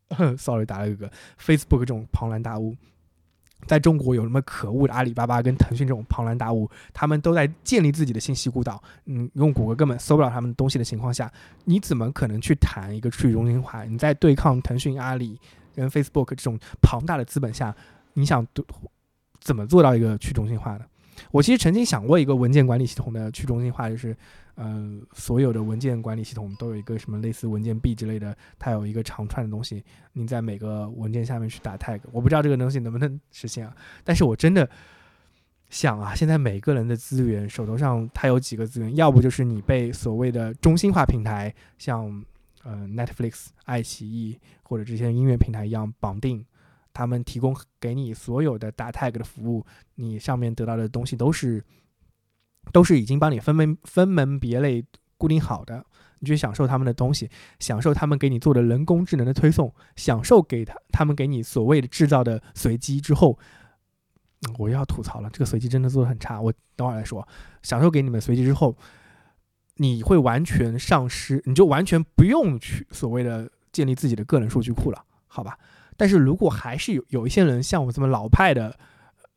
[0.39, 2.75] sorry 打了一个 Facebook 这种庞然大物，
[3.67, 8.83] 在中国有什么可恶的阿里巴巴跟腾讯这种庞然大物，他们都在建立自己的信息孤岛。
[9.07, 11.31] 嗯，用谷歌根本搜不了他们东西的情况下，
[11.65, 13.85] 你怎么可能去谈一个去中心化？
[13.85, 15.39] 你在对抗腾讯、阿里。
[15.75, 17.73] 跟 Facebook 这种庞大的资本下，
[18.15, 18.45] 你想
[19.41, 20.85] 怎么做到一个去中心化的？
[21.31, 24.17] 我其实曾经想过一个文件管理系统的去中心化，就是，
[24.55, 32.01] 呃，所有的文件管理系统都有一个什么类似文件壁之类的，它有一个长串的东西，你在每个文件下面去打 tag。
[32.13, 33.75] 我不知道这个东西能不能实现啊？
[34.05, 34.69] 但是我真的
[35.71, 42.25] 想啊，现在每个人的资源手头上，他有几个资源，要不就是你被所谓的中心化平台，像。
[42.65, 46.45] 呃，Netflix、爱奇艺或者这些音乐平台一样绑定，
[46.93, 49.65] 他们提供给你所有的打 tag 的服务，
[49.95, 51.63] 你上面得到的东西都是
[52.73, 54.85] 都是已经帮你分门分门别类
[55.17, 55.85] 固定好的，
[56.19, 63.39] 你去享受他们的东西，享受他们给你做的人工智能的推送，享受给他他们给你所谓的制造的随机之后，
[64.59, 66.41] 我要吐槽了，这个随机真的做的很差。
[66.41, 67.27] 我等会儿来说，
[67.63, 68.77] 享受给你们随机之后，
[69.77, 75.59] 你会完全丧失，你就完全不用去所谓的建立自己的个人数据库了，好吧？
[75.99, 78.75] 但是如果还是有有一些人像我这么老派的、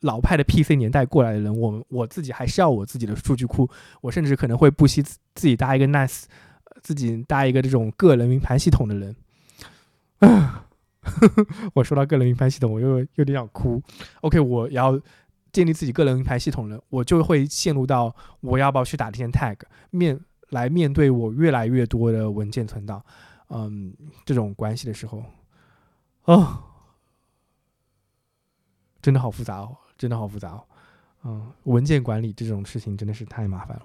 [0.01, 6.25] 老派的 PC 年代过来的人，我我自己还是要我自己的数据库，我甚至可能会不惜自己搭一个 NAS，
[6.83, 9.15] 自己搭一个这种个人云盘系统的人。
[11.73, 13.81] 我说到个人云盘系统，我又有点想哭。
[14.21, 15.01] OK，我要
[15.51, 19.57] 建立自己个人云盘系统了，我就会陷入到我要不要去打这些 tag
[19.89, 23.03] 面来面对我越来越多的文件存档，
[23.49, 23.91] 嗯，
[24.25, 25.23] 这种关系的时候，
[26.25, 26.63] 哦，
[29.01, 30.63] 真的好复杂哦，真的好复杂哦，
[31.23, 33.83] 嗯，文件管理这种事情真的是太麻烦了。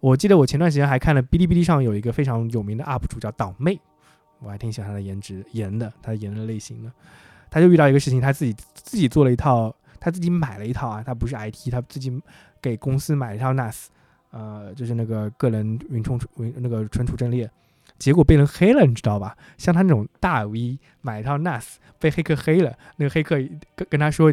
[0.00, 3.80] 我记得我前段时间还看了哔哩哔哩上有一个非常有名的 UP 主叫党妹。
[4.40, 6.92] 我还挺喜欢她的颜值，颜的，她的颜的类型的。
[7.50, 12.22] 他就遇到一个事情，他自己自己做了一套，他自己买了一套啊，他不是 IT，他自己
[12.62, 13.86] 给公司买了一套 NAS，
[14.30, 17.50] 呃，就是那个个人云充云那个存储阵列，
[17.98, 19.36] 结果被人黑了，你知道吧？
[19.56, 23.36] 像他那种大 V 买一套 NAS 被黑客黑了，那个黑客
[23.76, 24.32] 跟跟他说，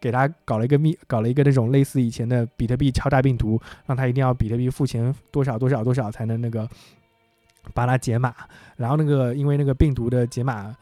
[0.00, 6.68] 给他搞了一个密，搞了一个那种类似以前的比特币敲诈病毒，让他一定要比特币付钱多少多少多少才能那个。
[7.74, 8.34] 把它解码，
[8.76, 10.76] 然后那个因为那个病毒的解码，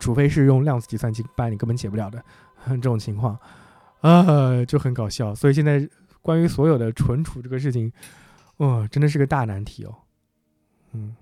[0.00, 2.20] 除非是用量子计算机，不然你根本解不了的
[2.66, 3.38] 这种情况，
[4.00, 5.32] 啊，就很搞笑。
[5.32, 5.88] 所以现在
[6.22, 7.92] 关于所有的存储这个事情，
[8.56, 9.94] 哦，真的是个大难题哦。
[10.94, 11.14] 嗯，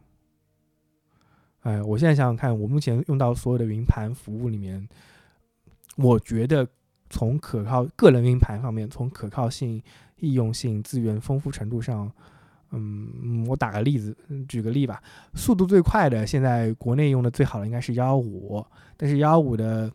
[1.64, 4.88] 哎，我现在想想看，我目前用到所有的云盘服务里面，
[5.96, 6.66] 我觉得
[7.10, 9.82] 从可靠个人云盘方面，从可靠性、
[10.16, 12.10] 易用性、资源丰富程度上。
[12.76, 14.16] 嗯，我打个例子，
[14.48, 15.00] 举个例吧。
[15.34, 18.64] 速度最快的，现在国内用的最好的应该是幺幺五，
[18.96, 19.88] 但是幺幺五的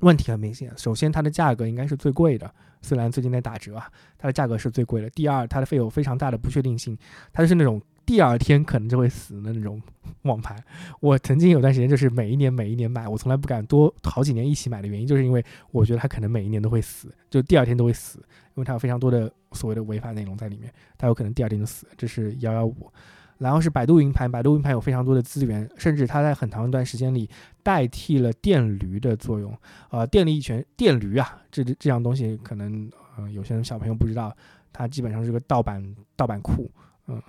[0.00, 0.72] 问题很明显。
[0.78, 5.10] 首先，它的价格应该是最贵的，虽然最近在打折啊，它的价格是最贵的。
[5.10, 6.96] 第二，它的费用非常大的不确定性，
[7.30, 9.80] 它是那种第二天可能就会死的那种
[10.22, 10.56] 网盘。
[11.00, 18.18] 我曾经有段时间就是每一年每一年买，我从来不敢多好几年一起买的原因，就是因为我觉得它可能每一年都会死，就第二天都会死。
[18.54, 21.86] 因为它有非常多的所谓的违法内容在里面，它有可能第二天就死。
[21.96, 22.92] 这是幺幺五，
[23.38, 27.26] 然后是百度云盘，百度云盘有非常多的资源，甚至它在很长一段时间里
[27.62, 29.56] 代替了电驴的作用。
[29.88, 34.36] 呃，电力全电驴啊，这这样东西可能呃有些小朋友不知道，
[34.70, 35.82] 它基本上是个盗版
[36.14, 36.70] 盗版库，
[37.06, 37.22] 嗯，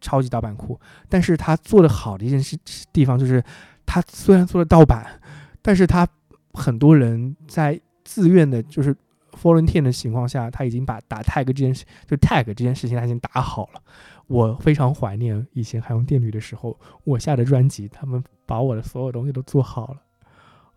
[0.00, 0.80] 超级盗版库。
[1.08, 2.56] 但是它做的好的一件事
[2.92, 3.42] 地方就是，
[3.84, 5.20] 它虽然做了盗版，
[5.62, 6.08] 但是它
[6.52, 8.96] 很多人在自愿的，就是。
[9.40, 13.80] volunteer 的情况下，他已经把打 tag 这件事，就 tag 这件事情他已经打好了。
[14.26, 20.02] 我非常怀念以前还用电驴的时候，我下的专辑，他们把我的所有东西都做好了，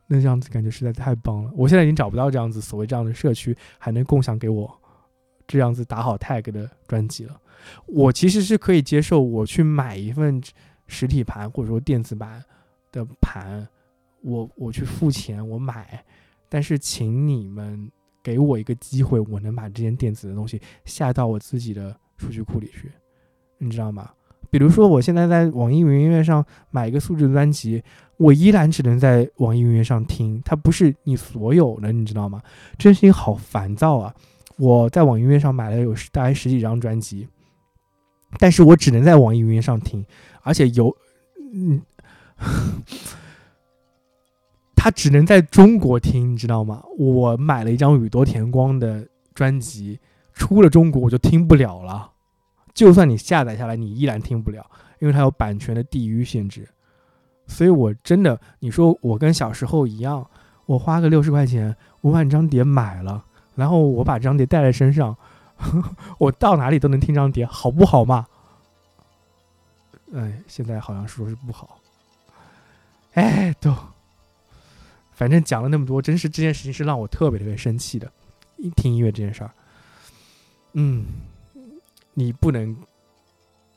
[0.07, 1.51] 那这样子感觉实在太棒了。
[1.55, 4.79] 我现在已经找不到这样子所谓这样的社区还能共享给我
[5.47, 7.39] 这样子打好 tag 的专辑了。
[7.85, 10.41] 我其实是可以接受我去买一份
[10.87, 12.43] 实体盘或者说电子版
[12.91, 13.67] 的盘，
[14.21, 16.03] 我我去付钱我买，
[16.49, 17.91] 但是请你们。
[18.23, 22.89] 给我一个机会，我能把这件电子的东西下到我自己的数据库里去，
[23.57, 24.11] 你知道吗？
[24.49, 27.83] 比如说，我现在在网易云音乐上买一个数字专辑，
[28.15, 32.41] 我依然只能在网易云音乐上听，它不是你所有的，你知道吗？
[32.77, 34.15] 真心好烦躁啊！
[34.57, 37.27] 我在网易云上买了有大概十几张专辑，
[38.39, 40.05] 但是我只能在网易云上听，
[40.41, 40.95] 而且有，
[41.53, 41.81] 嗯。
[44.75, 46.83] 他只能在中国听，你知道吗？
[46.97, 49.97] 我买了一张宇多田光的专辑，
[50.33, 52.11] 出了中国我就听不了了。
[52.73, 56.67] 就算你下载下来，你依然听不了，因为它有版权的地域限制。
[57.47, 60.29] 所以我真的，你说我跟小时候一样，
[60.65, 63.23] 我花个六十块钱，我把这张碟买了，
[63.55, 65.15] 然后我把这张碟带在身上，
[66.17, 68.27] 我到哪里都能听张碟，好不好嘛？
[70.13, 71.79] 哎，现在好像说是不好。
[73.13, 73.75] 哎，都。
[75.11, 78.11] 反正讲了那么多，真是这件事情是让我特别特别生气的。
[78.75, 79.51] 听音乐这件事儿，
[80.73, 81.05] 嗯，
[82.13, 82.75] 你不能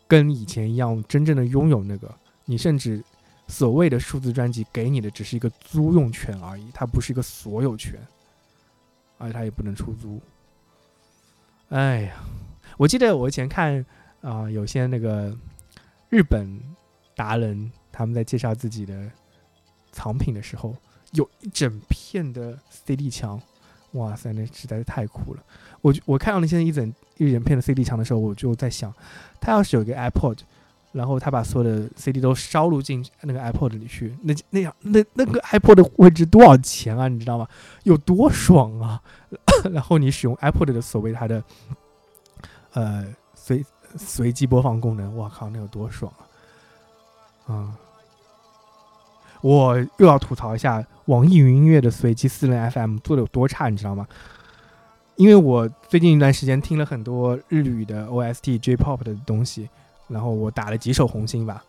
[0.07, 2.13] 跟以前一样真正的拥有那个。
[2.45, 3.03] 你甚至
[3.49, 8.01] 所谓的数字专辑给你的只是一个租用权而已，它不是一个所有权，
[9.19, 10.21] 而且它也不能出租。
[11.69, 12.17] 哎呀，
[12.77, 13.85] 我记得我以前看
[14.21, 15.37] 啊，有些那个
[16.09, 16.61] 日本
[17.15, 19.11] 达人他们在介绍自己的
[19.93, 20.75] 藏品的时候。
[21.13, 23.41] 有一整片的 CD 墙，
[23.93, 25.43] 哇塞，那实在是太酷了！
[25.81, 28.93] 我我看到那些一整一整片的 CD 墙的时候，我就在想，
[29.41, 30.41] 他要是有一个 iPod，
[30.97, 37.07] 然后他把所有的 CD 都烧录进那个 iPod 里去，那那样那那个 iPod 的位置多少钱啊？
[37.07, 37.47] 你知道吗？
[37.83, 39.03] 有多爽啊！
[39.71, 41.45] 然后你使用 iPod 的所谓它的
[42.73, 43.63] 呃随
[43.97, 46.11] 随机播放功能，我靠，那有多爽
[47.47, 47.53] 啊！
[47.55, 47.77] 啊，
[49.43, 54.07] 我又要吐槽一下网易云音乐的随机私人 FM 做的有多差，你知道吗？
[55.17, 59.69] 因为我最近一段时间听了很多日语的 OST、J-pop 的东西，
[60.09, 61.63] 然后我打了几首红心吧。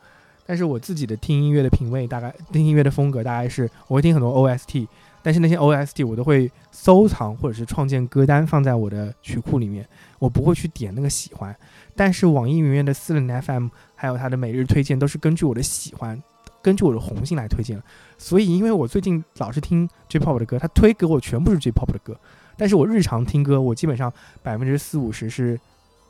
[0.46, 4.88] 但是我自己的听音乐的品味，大概听音乐的风格，大概是我会听很多 OST，
[5.22, 9.86] 但是那些 OST 我都会收藏或者是创建歌单放在我的曲库里面，
[10.20, 11.54] 我不会去点那个喜欢。
[11.98, 16.24] 但是网易云音乐的私人 FM 还有它的每日推荐都是根据我的喜欢，
[16.62, 17.82] 根据我的红心来推荐。
[18.18, 22.18] 所以因为我最近老是听 J-pop 的歌，它推给我全部是 J-pop 的歌。
[22.56, 25.60] 但是我日常听歌，我基本上百分之四五十是，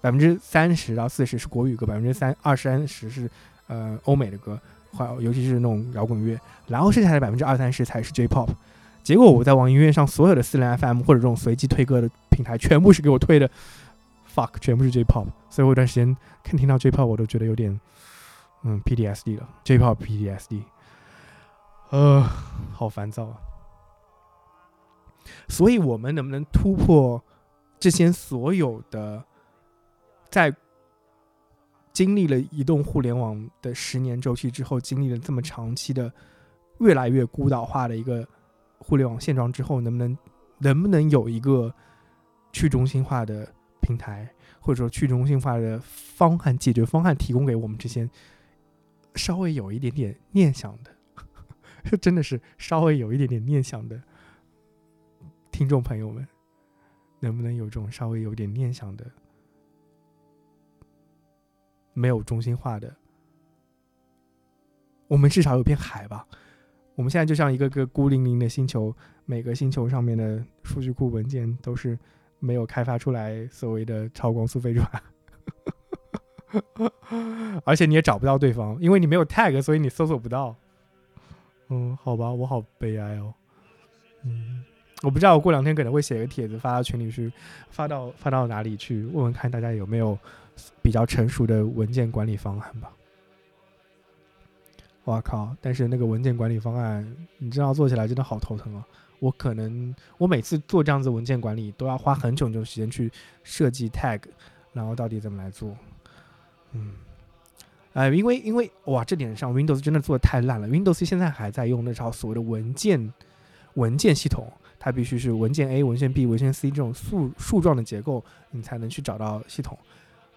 [0.07, 3.29] 百分之三十到四十是国语歌，百分之三二三十是
[3.67, 4.57] 呃欧美的歌，
[4.93, 8.47] 或尤其是那种摇滚乐，然后剩下的百分之二三十才是 J-pop。
[9.03, 13.51] 结果我在网易音乐上所有的私人 FM 或者这种随机推歌的平台，全部是给我推的
[14.33, 15.25] fuck，全部是 J-pop。
[15.49, 17.77] 所以我有段时间看听到 J-pop 我都觉得有点
[18.63, 20.61] 嗯 PDSD 了，J-pop PDSD，
[21.89, 22.23] 呃，
[22.71, 23.35] 好烦躁啊。
[25.49, 27.21] 所以，我们能不能突破
[27.77, 29.21] 这些所有的，
[30.37, 30.55] 在
[31.91, 36.13] 经历了移动互联网的十年周期之后，经历了这么长期的
[36.79, 38.23] 越来越孤岛化的一个
[38.77, 40.15] 互联网现状之后，能不能
[40.59, 41.73] 能不能有一个
[42.53, 48.07] 去中心化的平台，或者说去中心化的方案解决方案，提供给我们这些
[49.15, 50.91] 稍微有一点点念想的，
[51.97, 53.99] 真的是稍微有一点点念想的。
[55.51, 56.27] 听众朋友们，
[57.21, 59.03] 能不能有这种稍微有点念想的、
[61.97, 62.95] 没有中心化的？
[65.07, 66.27] 我们至少有片海吧。
[66.93, 68.95] 我们现在就像一个个孤零零的星球，
[69.25, 71.97] 每个星球上面的数据库文件都是
[72.37, 75.03] 没有开发出来所谓的超光速飞船，
[77.65, 80.55] 而且你也找不到对方，因为你没有 tag，所以你搜索不到。
[81.69, 83.33] 嗯，好吧，我好悲哀哦。
[84.23, 84.63] 嗯。
[85.03, 87.31] 我不知道，我过两天可能会写个帖子发到群里去，
[87.69, 90.17] 发到发到哪里去问问看大家有没有
[90.81, 92.91] 比较成熟的文件管理方案吧。
[95.05, 95.55] 哇靠！
[95.61, 98.85] 但是那个文件管理方案，你知道做起来真的好头疼啊！
[99.19, 103.11] 我可能我每次做这样子文件管理都要花很久很久时间去
[103.43, 104.21] 设计 tag，
[104.73, 105.75] 然后到底怎么来做？
[106.73, 106.91] 嗯，
[107.93, 110.67] 哎，因为因为哇，这点上 Windows 真的做的太烂了。
[110.67, 113.13] Windows 现在还在用那套所谓的文件
[113.75, 114.51] 文件系统。
[114.79, 119.75] 它必须是文件 A、文件 B、文件 C 这种树树状的结构，你才能去找到系统。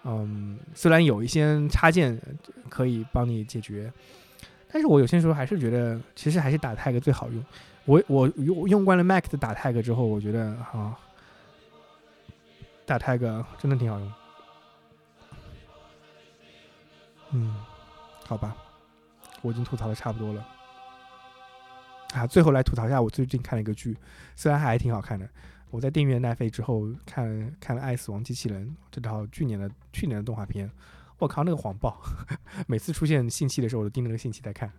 [0.05, 2.21] 嗯，虽然有一些插件
[2.69, 3.93] 可以帮你解决，
[4.73, 7.45] 但是我有些时候还是觉得，其实还是打 tag 最好用。
[7.85, 10.99] 我我用用惯了 Mac 的打 tag 之后，我觉得啊，
[12.87, 14.13] 打 tag 真的挺好用。
[17.33, 17.55] 嗯，
[18.27, 18.57] 好吧，
[19.43, 20.47] 我已经吐槽的差不多了。
[22.15, 23.97] 啊，最后来吐槽一下，我最近看了一个剧，
[24.35, 25.29] 虽然还挺好看的。
[25.71, 30.71] 我在订阅奈飞之后看看了《爱死亡机器人》这套去年的去年的动画片，
[31.19, 32.01] 我靠，那个谎报，
[32.67, 34.73] 每次出现信息的时候，我都盯着那个信息在看，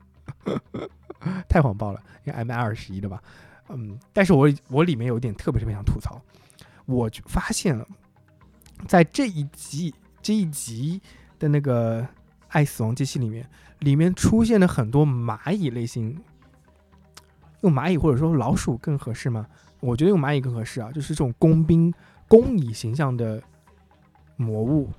[1.48, 3.24] 太谎报了，因为 M I 二十一的吧。
[3.70, 6.22] 嗯，但是我我里面有一点特别特别想吐槽，
[6.86, 7.88] 我就发现了，
[8.88, 11.02] 在这一集这一集
[11.40, 12.02] 的那个
[12.50, 16.22] 《爱死亡机器》里面，里面出现了很多蚂蚁类型。
[17.62, 19.46] 用蚂蚁或者说老鼠更合适吗？
[19.82, 21.94] 我觉得用蚂蚁更合适啊，就是这种工兵、
[22.30, 23.42] 工蚁形象的
[24.38, 24.90] 魔物。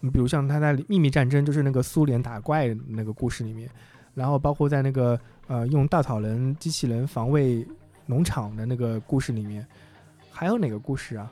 [0.00, 3.70] 你比如像他在《秘密战争》，就是那个苏联打怪那个故事里面，
[4.14, 5.16] 然后包括在那个
[5.46, 7.64] 呃用稻草人机器人防卫
[8.06, 9.64] 农场的那个故事里面，
[10.32, 11.30] 还有哪个故事啊？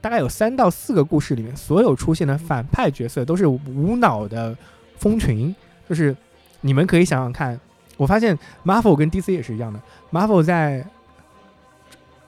[0.00, 4.56] 大概有三到四个故事里面，所有出现的反派角色都是无脑的
[4.98, 5.52] 蜂群，
[5.88, 6.14] 就是
[6.60, 7.58] 你们可以想想看。
[7.96, 9.80] 我发现 Marvel 跟 DC 也是一样的。
[10.12, 10.82] Marvel 在《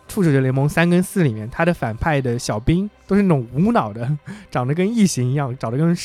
[0.09, 4.11] 复仇者联盟三》跟四里面，他的反派的小兵都是那种无脑的，
[4.51, 5.97] 长得跟异形一样，长得跟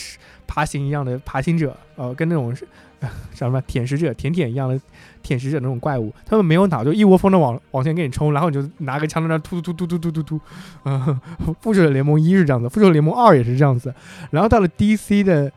[0.47, 2.54] 爬行一样的爬行者，呃，跟那种
[3.34, 4.80] 叫什么舔食者、舔舔一样的
[5.24, 10.41] 舔食者那种怪物，他们没有脑，就一窝蜂的往往前给你冲，然后你就拿个枪在那突突突突突突突突。
[10.86, 11.20] 嗯，
[11.62, 13.93] 复仇者联盟一是这样子，复仇者联盟二也是这样子，
[14.32, 15.52] 然后到了 DC 的。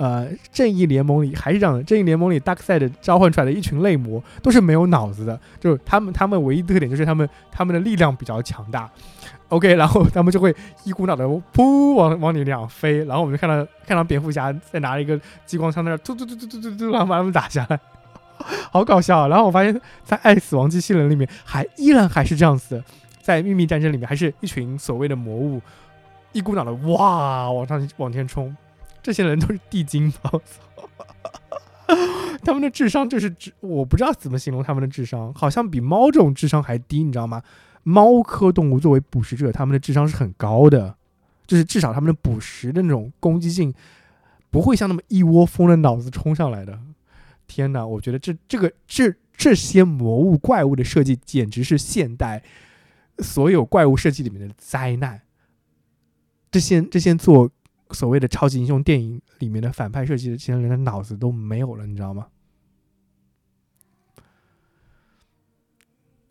[0.00, 8.90] 呃，正义联盟里还是这样的，正义联盟里 Darkseid 召唤出来的一群类魔都是没有脑子的，就是他们他们唯一特点就是他们他们的力量比较强大。
[9.50, 17.78] OK，然后他们就会一股脑的噗往往你脸上飞，然后我们就看到看到蝙蝠侠在拿着一个激光枪在那突突突突突突突，然后把他们打下来，
[18.70, 19.28] 好搞笑。
[19.28, 22.84] 然后我发现，在爱死亡机器人里面还依然还是这样子的，
[23.20, 25.60] 在秘密战争里面还是一群所谓的魔物，
[26.32, 28.56] 一股脑的哇往上往前冲，
[29.02, 30.12] 这些人都是地精，
[32.44, 37.42] 他们的智商就是智，我不知道怎么形容他们的智商，好像比猫这种智商还低，你知道吗？
[37.82, 40.96] 猫科动物作为捕食者，它们的智商是很高的，
[41.46, 43.72] 就是至少它们的捕食的那种攻击性
[44.50, 46.78] 不会像那么一窝蜂的脑子冲上来的。
[47.46, 52.42] 天哪，我觉得这这个这这些魔物怪物的设计简直是现代
[53.18, 55.22] 所有怪物设计里面的灾难。
[56.50, 57.50] 这些这些做
[57.92, 62.28] 所谓的超级英雄电影里面的反派设计的这些人的脑子都没有了，你知道吗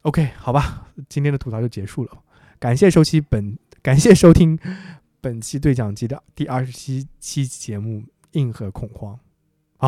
[0.04, 2.24] ？OK，好吧，今天的吐槽就结束了。
[2.58, 4.58] 感谢收听本， 感谢收听
[5.22, 8.00] 本期对讲机的第二十七期节目
[8.32, 9.20] 《硬核恐慌》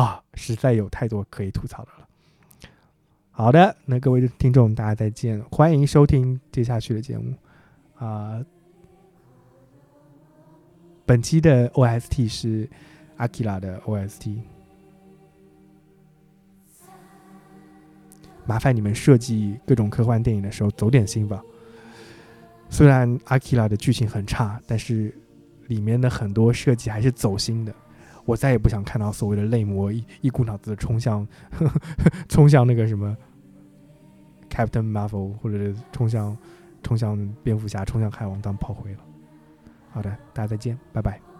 [0.00, 2.08] 啊，实在有太多可以吐槽的了。
[3.30, 7.34] 好的，那各位听众，大家再见，欢迎收听接下去的节目
[7.94, 8.44] 啊。
[11.04, 12.68] 本期的 OST 是
[13.16, 14.38] 阿基拉的 OST。
[18.44, 21.42] 麻烦你们设计各种科幻电影的时候走点心吧。
[22.68, 25.14] 虽然阿基拉的剧情很差，但是
[25.66, 27.74] 里面的很多设计还是走心的。
[28.24, 31.80] 我再也不想看到所谓的泪魔一一股脑子冲向呵呵
[32.28, 33.16] 冲向那个什么
[34.48, 36.36] Captain Marvel，或者是冲向
[36.82, 38.98] 冲向蝙蝠侠、冲向海王当炮灰了。
[39.92, 41.31] 好的，大家再见，拜拜。